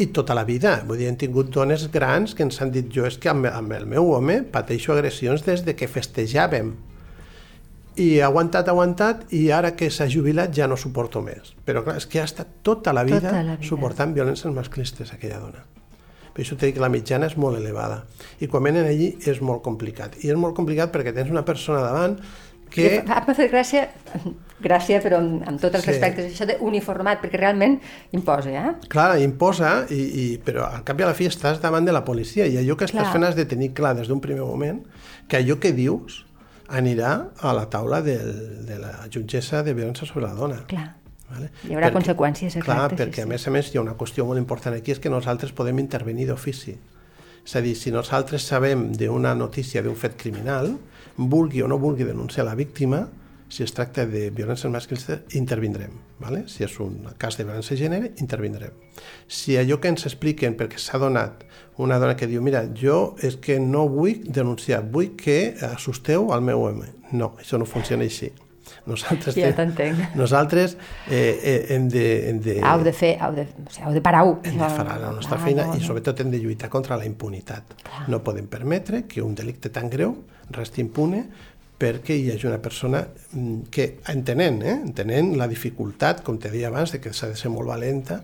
[0.00, 0.78] I tota la vida.
[0.88, 3.74] Vull dir, hem tingut dones grans que ens han dit jo és que amb, amb
[3.76, 6.72] el meu home pateixo agressions des de que festejàvem
[8.00, 11.52] i ha aguantat, aguantat, i ara que s'ha jubilat ja no suporto més.
[11.66, 13.68] Però clar, és que ha estat tota la vida, Tota la vida.
[13.68, 15.66] suportant violències masclistes, aquella dona.
[16.32, 18.04] Per això t'he dit que la mitjana és molt elevada.
[18.40, 20.16] I quan venen allí és molt complicat.
[20.24, 22.16] I és molt complicat perquè tens una persona davant
[22.72, 23.02] que...
[23.04, 23.82] M'ha fet gràcia,
[24.64, 25.90] gràcia, però amb, amb tots els Sí.
[25.90, 27.76] respectes, això d'uniformat, perquè realment
[28.16, 28.72] imposa, eh?
[28.88, 32.00] Clar, imposa, i, i, però al cap i a la fi estàs davant de la
[32.06, 33.12] policia i allò que estàs Clar.
[33.12, 34.80] fent has de tenir clar des d'un primer moment
[35.28, 36.22] que allò que dius
[36.72, 37.12] anirà
[37.44, 40.62] a la taula del, de la jutgessa de violència sobre la dona.
[40.72, 40.94] Clar.
[41.32, 41.50] Vale?
[41.68, 43.26] Hi haurà conseqüències, Clar, exacte, sí, perquè sí.
[43.26, 45.80] a més a més hi ha una qüestió molt important aquí, és que nosaltres podem
[45.80, 46.76] intervenir d'ofici.
[47.42, 50.76] És a dir, si nosaltres sabem d'una notícia d'un fet criminal,
[51.16, 53.06] vulgui o no vulgui denunciar la víctima,
[53.52, 55.92] si es tracta de violència masclista, intervindrem.
[56.22, 56.46] Vale?
[56.48, 58.78] Si és un cas de violència de gènere, intervindrem.
[59.28, 61.42] Si allò que ens expliquen, perquè s'ha donat
[61.82, 66.40] una dona que diu mira, jo és que no vull denunciar, vull que assusteu al
[66.46, 66.94] meu home.
[67.12, 68.30] No, això no funciona així.
[68.86, 70.14] Nosaltres, te- t'entenc.
[70.14, 70.76] nosaltres
[71.10, 72.04] eh, eh, hem de...
[72.30, 74.38] Hem de Heu de fer, heu de, o sigui, heu de parar-ho.
[74.44, 75.86] hem de fer la nostra Ah, feina no, i no.
[75.86, 77.74] sobretot hem de lluitar contra la impunitat.
[78.08, 80.16] No podem permetre que un delicte tan greu
[80.50, 81.24] resti impune
[81.82, 83.00] perquè hi hagi una persona
[83.32, 87.34] mm, que, entenent, eh, entenent la dificultat, com te deia abans, de que s'ha de
[87.36, 88.20] ser molt valenta,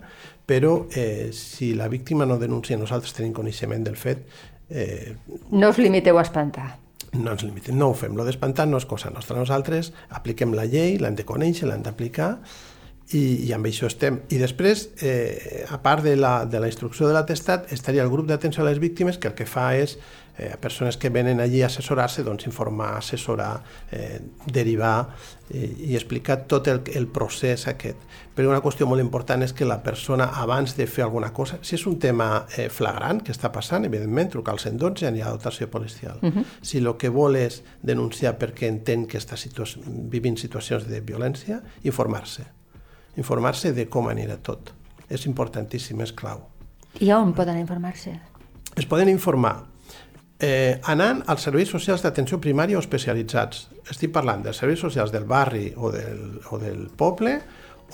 [0.46, 4.22] però eh, si la víctima no denuncia i nosaltres tenim coneixement del fet,
[4.70, 5.16] eh,
[5.50, 6.76] No us limiteu a espantar.
[7.12, 8.16] No ens limitem, no ho fem.
[8.16, 9.38] Lo d'espantar no és cosa nostra.
[9.38, 12.34] Nosaltres apliquem la llei, l'hem de conèixer, l'hem d'aplicar
[13.16, 14.20] i, i amb això estem.
[14.34, 18.28] I després, eh, a part de la, de la instrucció de l'atestat, estaria el grup
[18.28, 19.96] d'atenció a les víctimes que el que fa és
[20.38, 25.08] eh, a persones que venen allí a assessorar-se, doncs informar, assessorar, eh, derivar
[25.50, 27.98] eh, i explicar tot el, el procés aquest.
[28.38, 31.74] Però una qüestió molt important és que la persona, abans de fer alguna cosa, si
[31.74, 35.34] és un tema eh, flagrant que està passant, evidentment, trucar al 112 i hi ha
[35.34, 36.20] dotació policial.
[36.22, 36.44] Uh -huh.
[36.62, 41.62] Si el que vol és denunciar perquè entén que està situa vivint situacions de violència,
[41.82, 42.44] informar-se.
[43.16, 44.72] Informar-se de com anirà tot.
[45.08, 46.48] És importantíssim, és clau.
[47.00, 48.20] I on poden informar-se?
[48.76, 49.66] Es poden informar
[50.40, 53.68] eh, anant als serveis socials d'atenció primària o especialitzats.
[53.90, 57.40] Estic parlant dels serveis socials del barri o del, o del poble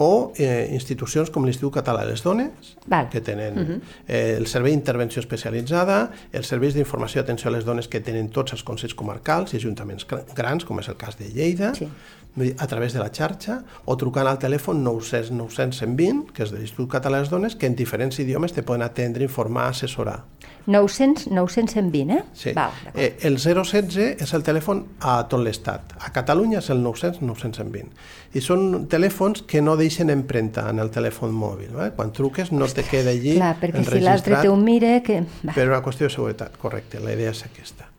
[0.03, 3.09] o eh, institucions com l'Institut Català de les Dones, Val.
[3.13, 3.81] que tenen uh -huh.
[4.09, 8.29] eh, el Servei d'Intervenció Especialitzada, els serveis d'informació i atenció a les dones que tenen
[8.31, 11.89] tots els consells comarcals i ajuntaments gra- grans, com és el cas de Lleida, Sí.
[12.35, 16.59] A través de la xarxa o trucant al telèfon 900 900 120, que és de
[16.59, 20.25] l'Institut Català de les Dones, que en diferents idiomes te poden atendre, informar, assessorar.
[20.67, 22.25] 900, 920, eh?
[22.33, 22.53] Sí.
[22.57, 25.95] Val, eh, el 016 és el telèfon a tot l'Estat.
[26.01, 27.93] A Catalunya és el 900 920.
[28.35, 31.77] I són telèfons que no deixen empremta en el telèfon mòbil.
[31.85, 31.91] Eh?
[31.97, 34.97] Quan truques no te queda allí Clar, perquè si l'altre té un mire...
[35.05, 35.23] Que...
[35.45, 35.53] Va.
[35.53, 37.94] per una qüestió de seguretat, correcte, la idea és aquesta.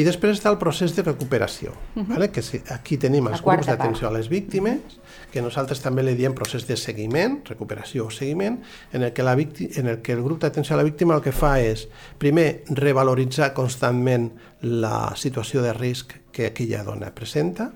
[0.00, 1.74] I després està el procés de recuperació,
[2.08, 2.30] vale?
[2.32, 2.40] que
[2.72, 4.96] aquí tenim els grups d'atenció a les víctimes,
[5.32, 8.56] que nosaltres també li diem procés de seguiment, recuperació o seguiment,
[8.96, 11.24] en el que, la vícti en el, que el grup d'atenció a la víctima el
[11.24, 11.84] que fa és,
[12.22, 14.30] primer, revaloritzar constantment
[14.62, 17.68] la situació de risc que aquella dona presenta,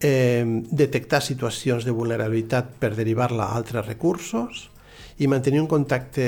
[0.00, 4.70] eh, detectar situacions de vulnerabilitat per derivar-la a altres recursos
[5.22, 6.26] i mantenir un contacte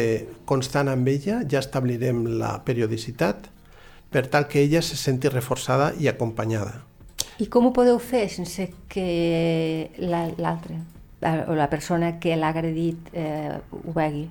[0.49, 3.51] constant amb ella, ja establirem la periodicitat
[4.11, 6.85] per tal que ella se senti reforçada i acompanyada.
[7.39, 10.79] I com ho podeu fer sense que la- l'altre,
[11.21, 14.29] la, o la persona que l'ha agredit eh, ho vegui?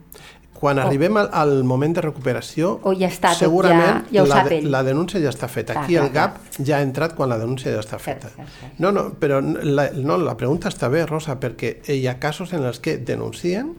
[0.58, 4.26] Quan arribem al, al moment de recuperació, O ja està tot, segurament ja- ja ho
[4.26, 4.40] la,
[4.74, 5.74] la denúncia ja està feta.
[5.76, 8.32] Clar, Aquí clar, el GAP ja ha entrat quan la denúncia ja està feta.
[8.34, 8.80] cert, cert.
[8.82, 12.66] No, no, però la, no, la pregunta està bé, Rosa, perquè hi ha casos en
[12.66, 13.76] els que denuncien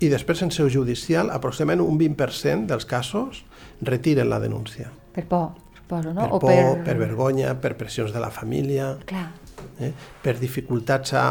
[0.00, 3.44] i després en seu judicial aproximadament un 20% dels casos
[3.82, 4.90] retiren la denúncia.
[5.12, 6.22] Per por, suposo, no?
[6.24, 6.82] Per o por, per...
[6.86, 9.28] per vergonya, per pressions de la família, Clar.
[9.80, 9.92] eh?
[10.22, 11.26] per dificultats a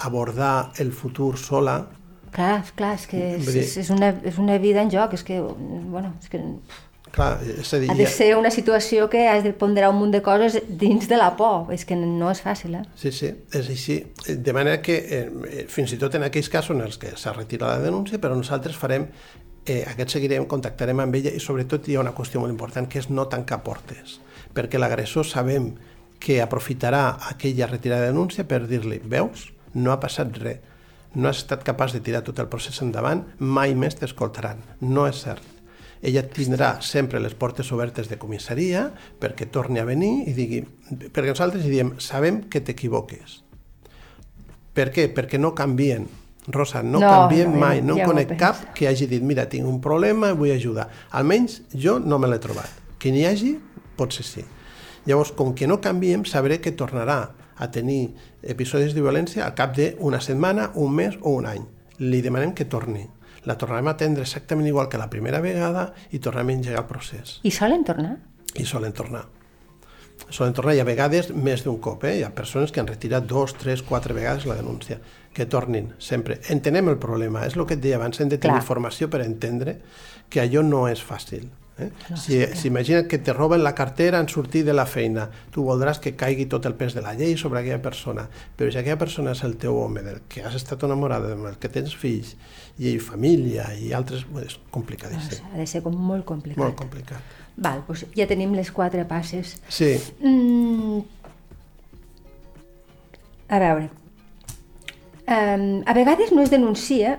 [0.00, 1.86] abordar el futur sola,
[2.30, 5.22] Clar, clar, és que és, dir- és, és, una, és una vida en joc, és
[5.24, 6.38] que, bueno, és que
[7.10, 10.12] clar, és a dir, ha de ser una situació que has de ponderar un munt
[10.12, 12.82] de coses dins de la por, és que no és fàcil, eh?
[13.00, 13.96] Sí, sí, és així.
[14.28, 17.78] De manera que eh, fins i tot en aquells casos en els que s'ha retirat
[17.78, 19.08] la denúncia, però nosaltres farem,
[19.68, 22.98] eh, aquest seguirem, contactarem amb ella i sobretot hi ha una qüestió molt important que
[23.02, 24.18] és no tancar portes,
[24.56, 25.74] perquè l'agressor sabem
[26.18, 30.64] que aprofitarà aquella retirada de denúncia per dir-li, veus, no ha passat res,
[31.14, 34.60] no has estat capaç de tirar tot el procés endavant, mai més t'escoltaran.
[34.84, 35.44] No és cert.
[36.04, 38.84] Ella tindrà sempre les portes obertes de comissaria
[39.18, 40.62] perquè torni a venir i digui...
[40.88, 43.40] Perquè nosaltres diem, sabem que t'equivoques.
[44.76, 45.08] Per què?
[45.10, 46.06] Perquè no canvien.
[46.48, 47.82] Rosa, no, No, canvien no, mai.
[47.84, 50.88] No ja conec cap que hagi dit, mira, tinc un problema, vull ajudar.
[51.12, 52.70] Almenys jo no me l'he trobat.
[52.98, 53.58] Que n'hi hagi,
[53.96, 54.44] potser sí.
[55.06, 57.20] Llavors, com que no canviem, sabré que tornarà
[57.58, 61.64] a tenir episodis de violència al cap d'una setmana, un mes o un any.
[61.98, 63.06] Li demanem que torni.
[63.44, 66.88] La tornarem a atendre exactament igual que la primera vegada i tornarem a engegar el
[66.90, 67.38] procés.
[67.42, 68.16] I solen tornar?
[68.54, 69.26] I solen tornar.
[70.28, 72.04] Solen tornar i a vegades més d'un cop.
[72.04, 72.18] Eh?
[72.18, 74.98] Hi ha persones que han retirat dos, tres, quatre vegades la denúncia.
[75.34, 76.40] Que tornin, sempre.
[76.50, 77.44] Entenem el problema.
[77.46, 78.62] És el que et deia abans, hem de tenir Clar.
[78.64, 79.78] informació per entendre
[80.28, 81.46] que allò no és fàcil.
[81.78, 81.92] Eh?
[82.10, 85.28] No, si, sí si imagina't que te roben la cartera en sortir de la feina,
[85.54, 88.24] tu voldràs que caigui tot el pes de la llei sobre aquella persona,
[88.58, 91.58] però si aquella persona és el teu home, del que has estat enamorada, amb el
[91.62, 92.34] que tens fills,
[92.82, 95.44] i família, i altres, és Doncs complicadíssim.
[95.52, 96.58] ha de ser com molt complicat.
[96.64, 97.22] Molt complicat.
[97.56, 99.60] Val, doncs ja tenim les quatre passes.
[99.68, 100.98] Sí, Mm,
[103.48, 103.88] a veure,
[105.28, 107.18] um, a vegades no es denuncia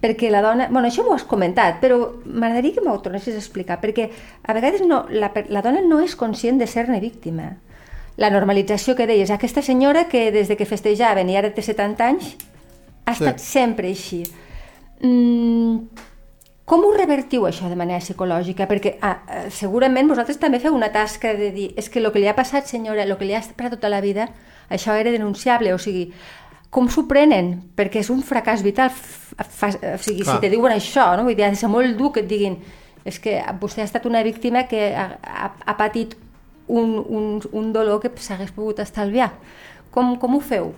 [0.00, 0.68] perquè la dona...
[0.70, 4.08] bueno, això m'ho has comentat, però m'agradaria que m'ho tornessis a explicar, perquè
[4.42, 7.56] a vegades no, la, per- la dona no és conscient de ser-ne víctima.
[8.16, 12.06] La normalització que deies, aquesta senyora que des de que festejaven i ara té 70
[12.06, 12.32] anys,
[13.06, 13.22] ha Sí.
[13.24, 14.24] estat sempre així.
[15.00, 15.88] Mm,
[16.68, 18.66] com ho revertiu això de manera psicològica?
[18.70, 22.20] Perquè ah, eh, segurament vosaltres també feu una tasca de dir és que el que
[22.22, 24.28] li ha passat, senyora, el que li ha passat tota la vida,
[24.70, 26.12] això era denunciable, o sigui,
[26.70, 27.56] com s'ho prenen?
[27.76, 28.90] Perquè és un fracàs vital.
[28.90, 30.36] Fa, o sigui, Clar.
[30.36, 31.24] si te diuen això, no?
[31.26, 32.58] Vull dir, ha de ser molt dur que et diguin
[33.04, 36.14] és que vostè ha estat una víctima que ha, ha, ha patit
[36.68, 39.32] un, un, un dolor que s'hagués pogut estalviar.
[39.90, 40.74] Com, com ho feu?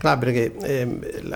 [0.00, 0.86] Clar, perquè eh,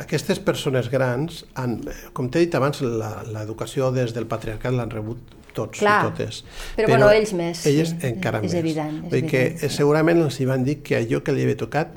[0.01, 1.77] aquestes persones grans, han,
[2.17, 6.38] com t'he dit abans, la- l'educació des del patriarcat l'han rebut tots Clar, i totes.
[6.79, 8.55] però, bueno, ells més, Ells sí, encara és més.
[8.57, 9.77] evident, és que evident, eh, sí.
[9.77, 11.93] segurament els hi van dir que allò que li havia tocat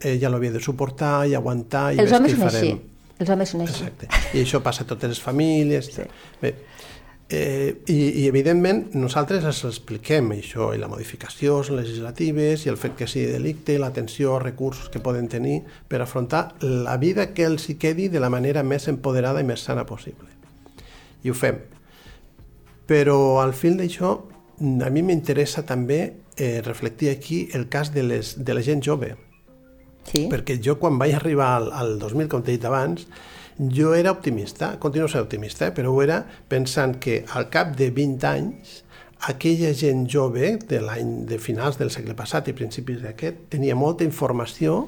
[0.00, 2.72] ella l'havia de suportar i aguantar i Els homes són així.
[3.18, 3.84] Els homes són així.
[3.84, 4.08] Exacte.
[4.34, 5.90] I això passa a totes les famílies.
[5.94, 6.06] Sí.
[6.42, 6.54] Bé,
[7.28, 12.96] eh, i, I, evidentment, nosaltres els expliquem això, i la modificació legislatives, i el fet
[12.96, 17.76] que sigui delicte, l'atenció, recursos que poden tenir per afrontar la vida que els hi
[17.76, 20.28] quedi de la manera més empoderada i més sana possible.
[21.24, 21.58] I ho fem.
[22.88, 24.14] Però al fil d'això,
[24.58, 26.00] a mi m'interessa també
[26.38, 29.16] eh, reflectir aquí el cas de, les, de la gent jove.
[30.12, 30.26] Sí.
[30.32, 33.06] Perquè jo quan vaig arribar al, al 2000, com t'he dit abans,
[33.58, 35.72] jo era optimista, continuo sent optimista, eh?
[35.74, 38.82] però ho era pensant que al cap de 20 anys
[39.28, 44.04] aquella gent jove de l'any de finals del segle passat i principis d'aquest tenia molta
[44.06, 44.84] informació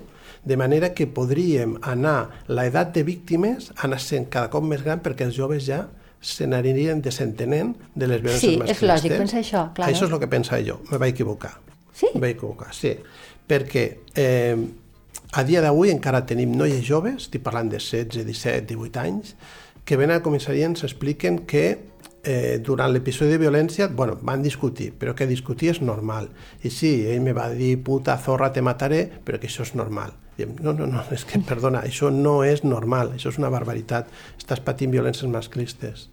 [0.46, 5.26] de manera que podríem anar, l'edat de víctimes anar sent cada cop més gran perquè
[5.26, 5.88] els joves ja
[6.20, 8.88] se n'anirien desentenent de les violències Sí, és masclistes.
[8.88, 9.88] lògic pensar això, clar.
[9.90, 11.56] Això és el que pensava jo, me vaig equivocar.
[11.92, 12.06] Sí?
[12.14, 12.94] Me vaig equivocar, sí.
[13.50, 14.56] Perquè eh,
[15.32, 19.34] a dia d'avui encara tenim noies joves, estic parlant de 16, 17, 18 anys,
[19.84, 21.64] que venen a comissaria i ens expliquen que
[22.24, 26.28] eh, durant l'episodi de violència, bueno, van discutir, però que discutir és normal.
[26.62, 30.16] I sí, ell me va dir, puta zorra, te mataré, però que això és normal.
[30.36, 34.10] Diem, no, no, no, és que, perdona, això no és normal, això és una barbaritat.
[34.38, 36.08] Estàs patint violències masclistes.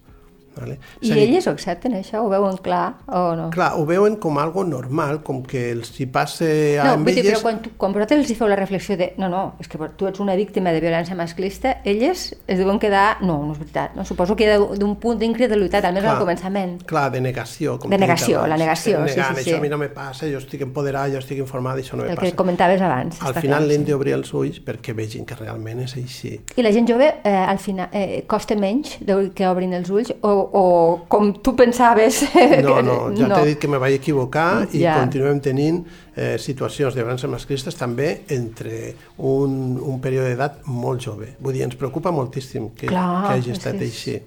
[0.59, 0.77] Vale?
[1.01, 2.21] I a elles ho accepten, això?
[2.25, 3.49] Ho veuen clar o no?
[3.53, 7.37] Clar, ho veuen com algo normal, com que els hi passa No, vull dir, elles...
[7.37, 9.77] però quan, tu, quan vosaltres els hi feu la reflexió de no, no, és que
[9.97, 13.17] tu ets una víctima de violència masclista, elles es diuen quedar...
[13.21, 13.95] No, no és veritat.
[13.95, 14.05] No?
[14.05, 16.77] Suposo que d'un punt d'incredulitat, almenys al començament.
[16.87, 17.77] Clar, de negació.
[17.79, 18.49] Com De negació, abans.
[18.53, 19.57] la negació, Estem sí, negant, sí, Això sí.
[19.59, 22.17] a mi no me passa, jo estic empoderada, jo estic informada, això no me El
[22.17, 22.35] que passa.
[22.35, 23.21] comentaves abans.
[23.21, 23.91] Al final clar, l'hem sí.
[23.91, 26.33] d'obrir els ulls perquè vegin que realment és així.
[26.55, 30.13] I la gent jove, eh, al final, eh, costa menys de que obrin els ulls
[30.21, 32.23] o, o com tu pensaves...
[32.63, 33.35] No, no, ja no.
[33.35, 34.97] t'he dit que me vaig equivocar i Ja.
[34.99, 35.83] continuem tenint
[36.15, 41.33] eh, situacions de violència masclistes també entre un, un període d'edat molt jove.
[41.39, 44.17] Vull dir, ens preocupa moltíssim que, Clar, que hagi estat és- així.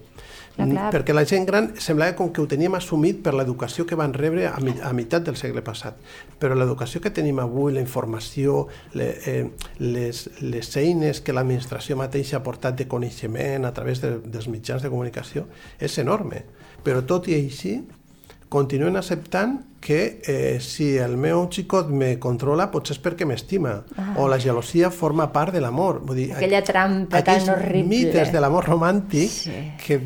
[0.57, 0.91] Clar.
[0.93, 4.49] Perquè la gent gran semblava com que ho teníem assumit per l'educació que van rebre
[4.49, 5.97] a, mi, a meitat del segle passat.
[6.43, 8.67] Però l'educació que tenim avui, la informació,
[8.99, 9.45] le, eh,
[9.79, 14.83] les, les eines que l'administració mateixa ha portat de coneixement a través de, dels mitjans
[14.83, 15.47] de comunicació
[15.79, 16.45] és enorme.
[16.85, 17.79] Però tot i així,
[18.51, 24.11] continuen acceptant que eh, si el meu xicot me controla potser és perquè m'estima ah.
[24.21, 28.43] o la gelosia forma part de l'amor vull dir, aquella trampa tan horrible mites de
[28.43, 29.57] l'amor romàntic sí.
[29.81, 30.01] que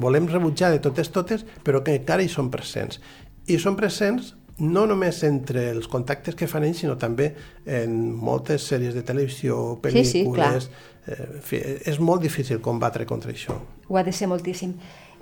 [0.00, 3.02] volem rebutjar de totes totes però que encara hi són presents
[3.50, 7.28] i són presents no només entre els contactes que fan ells, sinó també
[7.64, 10.66] en moltes sèries de televisió, pel·lícules...
[10.66, 11.60] Sí, sí, eh, en fi,
[11.92, 13.54] és molt difícil combatre contra això.
[13.88, 14.74] Ho ha de ser moltíssim.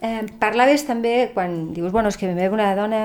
[0.04, 2.98] Eh, parlaves també, quan dius, bueno, és que me ve una dona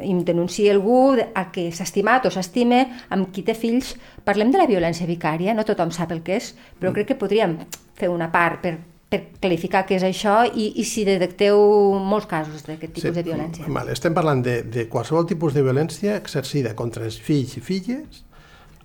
[0.00, 4.52] i em denuncia algú a que s'ha estimat o s'estime amb qui té fills, parlem
[4.54, 6.94] de la violència vicària, no tothom sap el que és, però mm.
[6.96, 7.58] crec que podríem
[7.98, 8.78] fer una part per,
[9.12, 11.60] per clarificar què és això i, i si detecteu
[12.00, 13.68] molts casos d'aquest tipus sí, de violència.
[13.68, 18.24] Vale, estem parlant de, de qualsevol tipus de violència exercida contra els fills i filles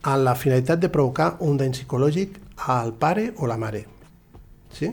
[0.03, 2.35] amb la finalitat de provocar un dany psicològic
[2.67, 3.85] al pare o la mare.
[4.73, 4.91] Sí?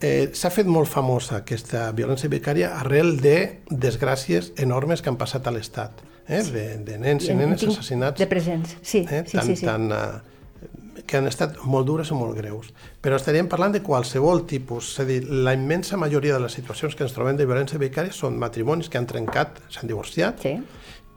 [0.00, 3.36] Eh, S'ha fet molt famosa aquesta violència vicària arrel de
[3.68, 6.40] desgràcies enormes que han passat a l'Estat, eh?
[6.40, 8.20] de, de nens i, nenes assassinats.
[8.20, 9.04] De presents, sí.
[9.04, 9.24] Eh?
[9.28, 9.68] sí, tan, sí, sí.
[9.68, 12.70] Tan, uh, que han estat molt dures o molt greus.
[13.02, 14.92] Però estaríem parlant de qualsevol tipus.
[14.94, 18.14] És a dir, la immensa majoria de les situacions que ens trobem de violència vicària
[18.14, 20.54] són matrimonis que han trencat, s'han divorciat, sí.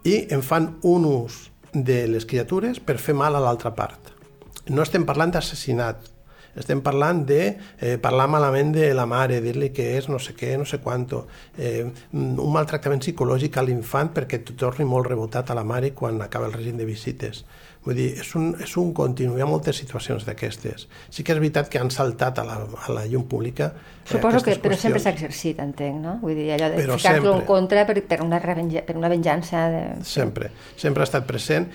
[0.10, 4.12] i en fan un ús de les criatures per fer mal a l'altra part.
[4.72, 6.13] No estem parlant d'assassinat,
[6.56, 7.42] estem parlant de
[7.80, 11.26] eh, parlar malament de la mare, dir-li que és no sé què, no sé quanto,
[11.58, 16.50] eh, un maltractament psicològic a l'infant perquè torni molt rebotat a la mare quan acaba
[16.50, 17.44] el règim de visites.
[17.84, 20.86] Vull dir, és un, és un continu, hi ha moltes situacions d'aquestes.
[21.12, 24.40] Sí que és veritat que han saltat a la, a la llum pública eh, Suposo
[24.40, 24.86] que, però qüestions.
[24.86, 26.14] sempre s'ha exercit, entenc, no?
[26.22, 29.66] Vull dir, allò de ficar-lo en contra per, per, una revenja, per una venjança.
[29.74, 29.84] De...
[30.08, 31.68] Sempre, sempre ha estat present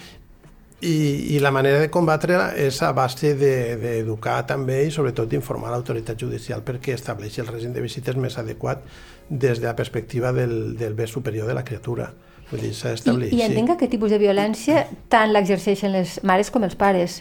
[0.80, 5.72] i, I la manera de combatre-la és a base d'educar de, també i sobretot d'informar
[5.74, 8.84] l'autoritat judicial perquè estableixi el règim de visites més adequat
[9.28, 12.12] des de la perspectiva del, del bé superior de la criatura.
[12.48, 13.32] Vull dir, s'ha d'establir.
[13.34, 17.20] I, I entenc que aquest tipus de violència tant l'exerceixen les mares com els pares.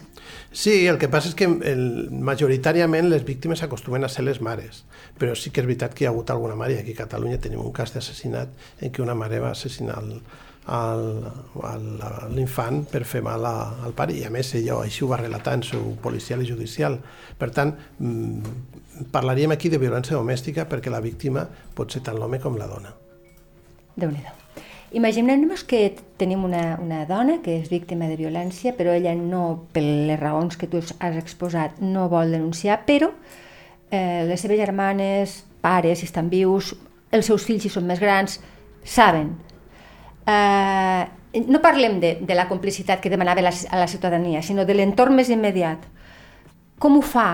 [0.56, 4.86] Sí, el que passa és que el, majoritàriament les víctimes acostumen a ser les mares,
[5.20, 7.64] però sí que és veritat que hi ha hagut alguna mare, aquí a Catalunya tenim
[7.64, 8.54] un cas d'assassinat
[8.86, 10.22] en què una mare va assassinar el,
[12.36, 13.56] l'infant per fer mal a,
[13.88, 17.00] al pare i a més ella així ho va relatar en seu policial i judicial.
[17.40, 18.42] Per tant, mm,
[19.14, 22.94] parlaríem aquí de violència domèstica perquè la víctima pot ser tant l'home com la dona.
[23.96, 24.24] déu nhi
[24.92, 29.84] Imaginem-nos que tenim una, una dona que és víctima de violència, però ella no, per
[29.84, 33.12] les raons que tu has exposat, no vol denunciar, però
[33.92, 36.72] eh, les seves germanes, pares, si estan vius,
[37.12, 38.40] els seus fills, si són més grans,
[38.88, 39.36] saben
[40.28, 41.08] eh,
[41.48, 45.16] no parlem de, de la complicitat que demanava la, a la ciutadania, sinó de l'entorn
[45.16, 45.86] més immediat.
[46.82, 47.30] Com ho fa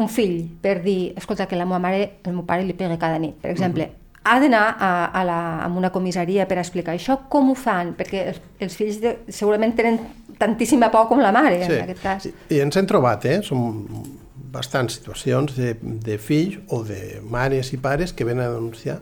[0.00, 3.18] un fill per dir, escolta, que la meva mare, el meu pare li pega cada
[3.20, 4.22] nit, per exemple, mm -hmm.
[4.24, 7.94] ha d'anar a, a, la, a una comissaria per explicar això, com ho fan?
[7.96, 9.98] Perquè els, els fills de, segurament tenen
[10.38, 11.72] tantíssima por com la mare, sí.
[11.72, 12.28] en aquest cas.
[12.48, 13.42] I ens hem trobat, eh?
[13.42, 13.86] Som
[14.50, 19.00] bastants situacions de, de fills o de mares i pares que venen a denunciar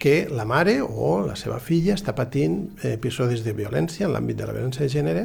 [0.00, 4.46] que la mare o la seva filla està patint episodis de violència en l'àmbit de
[4.48, 5.24] la violència de gènere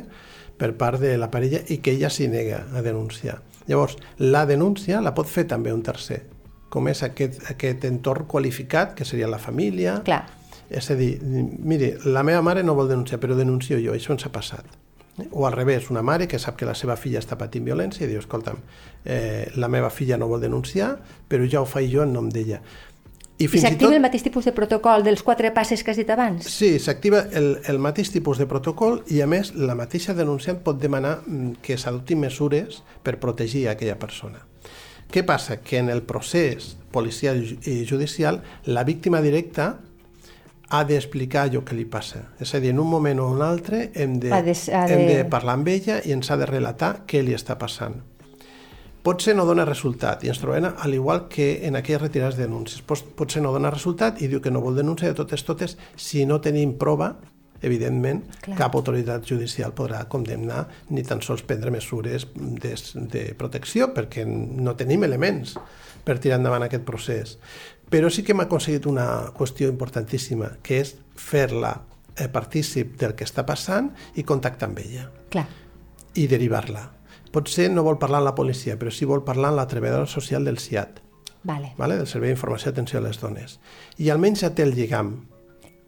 [0.59, 3.39] per part de la parella i que ella s'hi nega a denunciar.
[3.69, 6.25] Llavors, la denúncia la pot fer també un tercer,
[6.69, 10.01] com és aquest, aquest entorn qualificat, que seria la família.
[10.05, 10.25] Clar.
[10.69, 14.27] És a dir, mire, la meva mare no vol denunciar, però denuncio jo, això ens
[14.27, 14.67] ha passat.
[15.31, 18.09] O al revés, una mare que sap que la seva filla està patint violència i
[18.11, 18.59] diu, escolta'm,
[19.05, 20.97] eh, la meva filla no vol denunciar,
[21.31, 22.59] però ja ho faig jo en nom d'ella.
[23.38, 23.98] I, I s'activa tot...
[23.98, 26.48] el mateix tipus de protocol dels quatre passes que has dit abans?
[26.48, 30.80] Sí, s'activa el, el mateix tipus de protocol i, a més, la mateixa denunciant pot
[30.80, 34.45] demanar mm, que s'adoptin mesures per protegir aquella persona.
[35.12, 35.60] Què passa?
[35.60, 38.39] Que en el procés policial i judicial
[38.71, 39.74] la víctima directa
[40.71, 42.24] ha d'explicar allò que li passa.
[42.41, 44.82] És a dir, en un moment o un altre hem de, de, de...
[44.95, 48.00] hem de parlar amb ella i ens ha de relatar què li està passant
[49.05, 52.81] potser no dona resultat i ens trobem al igual que en aquelles retirades de denúncies.
[52.81, 56.41] Potser no dona resultat i diu que no vol denunciar de totes totes si no
[56.41, 57.13] tenim prova
[57.65, 58.57] evidentment, Clar.
[58.59, 62.73] cap autoritat judicial podrà condemnar ni tan sols prendre mesures de,
[63.13, 65.55] de protecció perquè no tenim elements
[66.05, 67.37] per tirar endavant aquest procés.
[67.89, 71.75] Però sí que hem aconseguit una qüestió importantíssima, que és fer-la
[72.17, 75.07] eh, partícip del que està passant i contactar amb ella.
[75.33, 75.47] Clar.
[76.15, 76.94] I derivar-la
[77.36, 80.48] potser no vol parlar amb la policia, però sí vol parlar amb la treballadora social
[80.48, 81.02] del CIAT.
[81.45, 81.74] Vale.
[81.78, 82.00] vale?
[82.00, 83.60] del Servei d'Informació i Atenció a les Dones.
[84.02, 85.12] I almenys ja té el lligam.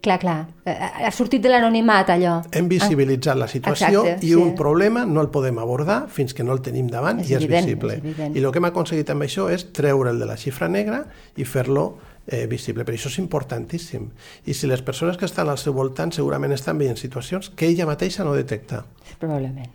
[0.00, 0.46] Clar, clar.
[0.64, 2.36] Eh, Ha sortit de l'anonimat, allò.
[2.54, 4.36] Hem visibilitzat la situació Exacte, i sí.
[4.38, 7.42] un problema no el podem abordar fins que no el tenim davant És i és
[7.42, 7.96] evident, visible.
[7.96, 8.36] és evident.
[8.36, 11.02] I el que hem aconseguit amb això és treure'l de la xifra negra
[11.34, 11.88] i fer-lo
[12.28, 12.84] eh, visible.
[12.84, 14.06] Per això és importantíssim.
[14.46, 17.86] I si les persones que estan al seu voltant segurament estan veient situacions que ella
[17.90, 18.84] mateixa no detecta.
[19.18, 19.74] Probablement.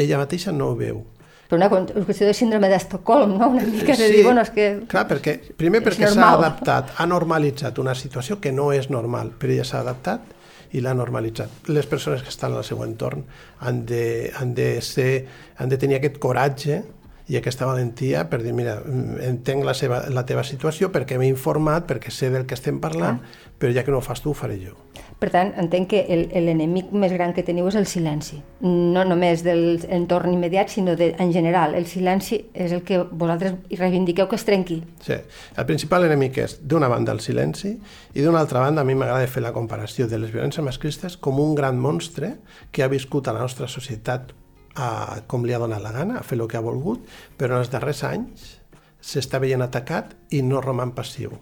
[0.00, 1.02] Ella mateixa no ho veu.
[1.50, 1.68] Però una
[2.06, 3.48] qüestió de síndrome d'Estocolm, no?
[3.50, 4.66] Una mica de dir, bueno, és que...
[4.90, 9.56] Clar, perquè, primer perquè s'ha adaptat, ha normalitzat una situació que no és normal, però
[9.56, 10.36] ella s'ha adaptat
[10.78, 11.66] i l'ha normalitzat.
[11.74, 13.24] Les persones que estan al seu entorn
[13.66, 15.10] han de, han de, ser,
[15.58, 16.84] han de tenir aquest coratge
[17.30, 18.80] i aquesta valentia per dir, mira,
[19.22, 23.20] entenc la, seva, la teva situació perquè m'he informat, perquè sé del que estem parlant,
[23.60, 24.74] però ja que no ho fas tu, ho faré jo.
[25.20, 28.38] Per tant, entenc que el- l'enemic més gran que teniu és el silenci.
[28.64, 31.74] No només del entorn immediat, sinó de, en general.
[31.76, 34.80] El silenci és el que vosaltres reivindiqueu que es trenqui.
[35.04, 35.18] Sí.
[35.60, 37.74] El principal enemic és, d'una banda, el silenci,
[38.14, 41.38] i d'una altra banda, a mi m'agrada fer la comparació de les violències masclistes com
[41.38, 42.38] un gran monstre
[42.72, 44.32] que ha viscut a la nostra societat
[44.76, 47.06] a, com li ha donat la gana, a fer el que ha volgut,
[47.38, 48.56] però en els darrers anys
[49.00, 51.32] s'està veient atacat i no roman passiu,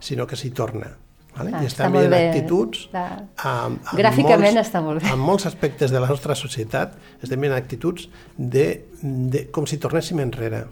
[0.00, 0.92] sinó que s'hi torna.
[1.32, 1.48] Vale?
[1.54, 2.20] Ah, I està estan veient bé.
[2.28, 3.22] actituds Clar.
[3.48, 5.12] amb, amb Gràficament molts, està molt bé.
[5.14, 8.66] en molts aspectes de la nostra societat estem veient actituds de,
[9.00, 10.66] de, com si tornéssim enrere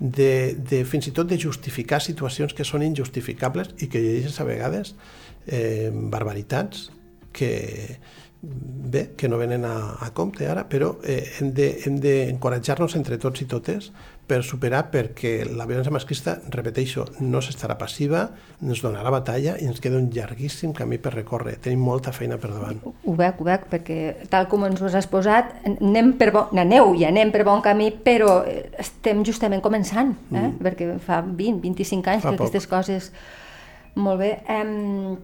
[0.00, 4.48] de, de fins i tot de justificar situacions que són injustificables i que llegeixes a
[4.48, 4.96] vegades
[5.46, 6.88] eh, barbaritats
[7.32, 7.52] que
[8.42, 13.18] bé, que no venen a, a compte ara, però eh, hem de- hem d'encoratjar-nos entre
[13.22, 13.92] tots i totes
[14.26, 18.24] per superar perquè la violència masclista, repeteixo, no s'estarà passiva,
[18.62, 21.56] ens donarà batalla i ens queda un llarguíssim camí per recórrer.
[21.62, 22.80] Tenim molta feina per davant.
[22.86, 23.98] Ho veig, ho veig, perquè
[24.32, 27.90] tal com ens ho has posat, anem per bon, aneu i anem per bon camí,
[28.02, 30.48] però eh, estem justament començant, eh?
[30.48, 30.58] Mm.
[30.66, 32.48] perquè fa 20, 25 anys Fa que poc.
[32.50, 33.12] aquestes coses...
[33.94, 34.38] Molt bé.
[34.48, 35.18] Um,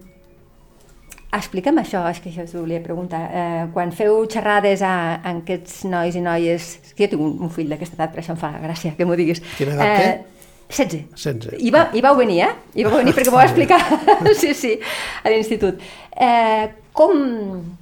[1.35, 3.21] explica'm això, és que això us volia preguntar.
[3.29, 6.71] Eh, quan feu xerrades a, a aquests nois i noies...
[6.97, 9.41] Jo tinc un, un fill d'aquesta edat, per això em fa gràcia que m'ho diguis.
[9.57, 10.39] Quina edat té?
[10.69, 11.05] 16.
[11.17, 11.57] 16.
[11.65, 12.51] I, va, I vau venir, eh?
[12.77, 13.79] I vau venir perquè m'ho va explicar,
[14.41, 14.75] sí, sí,
[15.23, 15.81] a l'institut.
[16.13, 17.15] Eh, com...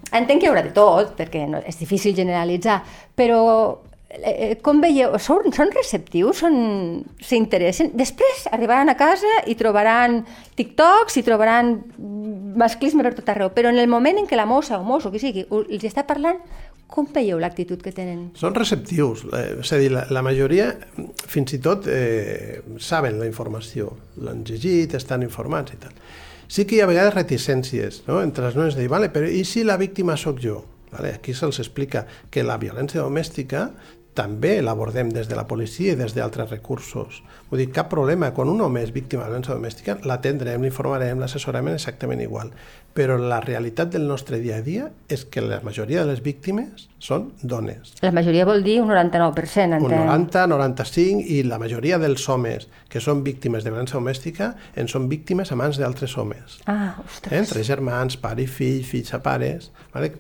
[0.07, 2.77] Entenc que hi haurà de tot, perquè no, és difícil generalitzar,
[3.19, 3.41] però
[4.24, 6.57] eh, com veieu, són, són receptius, són,
[7.24, 7.91] s'interessen?
[7.97, 10.22] Després arribaran a casa i trobaran
[10.57, 11.76] TikToks i trobaran
[12.57, 15.22] masclisme per tot arreu, però en el moment en què la mossa o mosso, que
[15.22, 16.41] sigui, els està parlant,
[16.88, 18.30] com veieu l'actitud que tenen?
[18.39, 20.70] Són receptius, eh, és a dir, la, la majoria
[21.28, 23.91] fins i tot eh, saben la informació,
[24.24, 25.99] l'han llegit, estan informats i tal.
[26.47, 28.22] Sí que hi ha a vegades reticències no?
[28.24, 30.61] entre les noies de dir, vale, però i si la víctima sóc jo?
[30.88, 33.65] Vale, aquí se'ls explica que la violència domèstica
[34.18, 37.22] també l'abordem des de la policia i des d'altres recursos.
[37.51, 38.32] Vull dir, cap problema.
[38.34, 42.49] Quan un home és víctima de violència domèstica, l'atendrem, l'informarem, l'assessorem exactament igual.
[42.97, 46.88] Però la realitat del nostre dia a dia és que la majoria de les víctimes
[46.99, 47.93] són dones.
[48.01, 50.05] La majoria vol dir un 99%, Un entenc.
[50.07, 55.07] 90, 95 i la majoria dels homes que són víctimes de violència domèstica en són
[55.09, 56.59] víctimes a mans d'altres homes.
[56.65, 57.03] Ah, Eh?
[57.05, 57.39] ostres.
[57.39, 59.71] Entre germans, pare i fill, fills a pares...
[59.93, 60.13] Vale?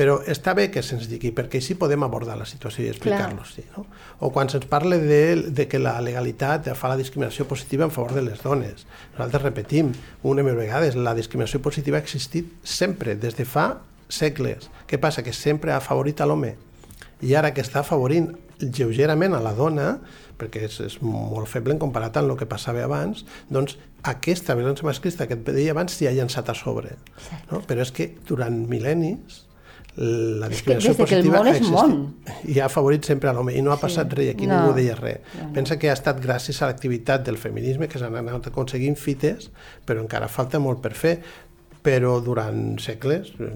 [0.00, 3.50] Però està bé que se'ns digui, perquè així podem abordar la situació i explicar-los.
[3.58, 3.84] Sí, no?
[4.24, 8.14] O quan se'ns parla de, de que la legalitat fa la discriminació positiva en favor
[8.16, 8.86] de les dones.
[9.18, 13.66] Nosaltres repetim una i mil vegades, la discriminació positiva ha existit sempre, des de fa
[14.10, 14.68] segles.
[14.90, 15.22] Què passa?
[15.26, 16.56] Que sempre ha afavorit a l'home
[17.20, 18.30] i ara que està afavorint
[18.60, 19.90] lleugerament a la dona,
[20.40, 23.76] perquè és, és molt feble en comparat amb el que passava abans, doncs
[24.08, 26.96] aquesta violència masclista que et deia abans s'hi ha llançat a sobre.
[27.50, 27.60] No?
[27.68, 29.44] Però és que durant mil·lennis
[30.00, 33.78] la discriminació positiva ha és existit i ha afavorit sempre a l'home i no ha
[33.80, 34.60] passat res, aquí No.
[34.60, 35.20] ningú deia res.
[35.40, 35.50] No.
[35.56, 39.50] Pensa que ha estat gràcies a l'activitat del feminisme que s'han anat aconseguint fites,
[39.84, 41.18] però encara falta molt per fer
[41.82, 43.52] però durant segles eh,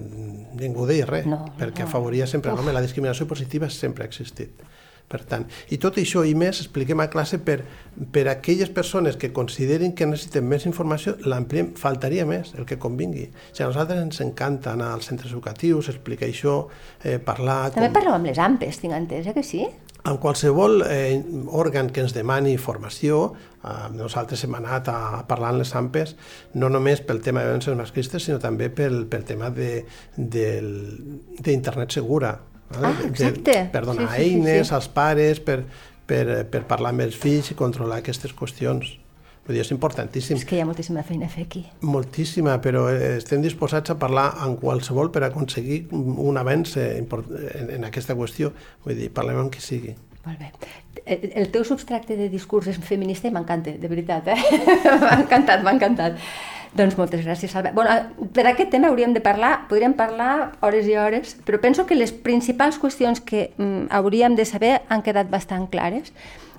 [0.59, 1.89] ningú deia res, No, perquè no.
[1.89, 2.73] afavoria sempre l'home.
[2.73, 4.65] La discriminació positiva sempre ha existit.
[5.05, 7.59] Per tant, i tot això i més expliquem a classe per,
[8.11, 12.79] per a aquelles persones que considerin que necessiten més informació, l'ampliem, faltaria més, el que
[12.81, 13.27] convingui.
[13.29, 16.55] O sigui, a nosaltres ens encanta anar als centres educatius, explicar això,
[17.03, 17.69] eh, parlar...
[17.77, 19.67] També parleu amb les AMPES, tinc entès, eh que sí?
[20.05, 21.17] En qualsevol eh,
[21.49, 23.31] òrgan que ens demani formació,
[23.65, 26.15] eh, nosaltres hem anat a parlar amb les AMPES
[26.61, 29.85] no només pel tema de violències masclistes, sinó també pel, pel tema de-
[30.15, 32.35] del- d'internet segura.
[32.81, 33.69] Ah, exacte.
[33.71, 34.73] per donar Sí, sí, sí, eines sí.
[34.75, 35.63] als pares, per,
[36.05, 38.97] per, per parlar amb els fills i controlar aquestes qüestions.
[39.45, 40.39] Vull dir, és importantíssim.
[40.39, 41.61] És que hi ha moltíssima feina a fer aquí.
[41.85, 47.69] Moltíssima, però eh, estem disposats a parlar amb qualsevol per aconseguir un avenç eh, en,
[47.77, 48.49] en aquesta qüestió.
[48.85, 49.93] Vull dir, parlem amb qui sigui.
[50.25, 50.49] Molt bé.
[51.05, 54.61] el teu substracte de discurs és feminista i m'encanta, de veritat, eh?
[55.03, 56.17] m'ha encantat, m'ha encantat.
[56.75, 57.75] Doncs moltes gràcies, Albert.
[57.77, 61.95] Bueno, per aquest tema hauríem de parlar, podríem parlar hores i hores, però penso que
[61.95, 66.11] les principals qüestions que mm, hauríem de saber han quedat bastant clares.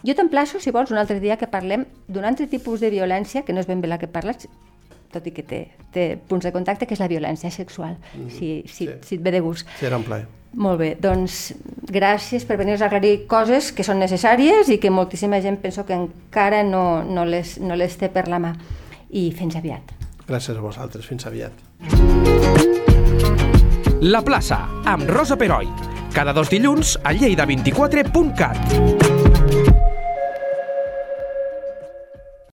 [0.04, 3.54] Jo t'emplaço, si vols, un altre dia que parlem d'un altre tipus de violència, que
[3.54, 4.48] no és ben bé la que parles,
[5.12, 5.60] tot i que té,
[5.94, 8.90] té punts de contacte, que és la violència sexual, mm, si, si, sí.
[9.02, 9.68] si et ve de gust.
[9.80, 10.26] Serà un plaer.
[10.56, 11.52] Molt bé, doncs
[11.92, 15.96] gràcies per venir a aclarir coses que són necessàries i que moltíssima gent penso que
[15.96, 18.54] encara no, no, les, no les té per la mà.
[19.10, 19.92] I fins aviat.
[20.26, 21.06] Gràcies a vosaltres.
[21.06, 21.52] Fins aviat.
[24.06, 25.68] La plaça, amb Rosa Peroi.
[26.16, 29.15] Cada dos dilluns a lleida24.cat.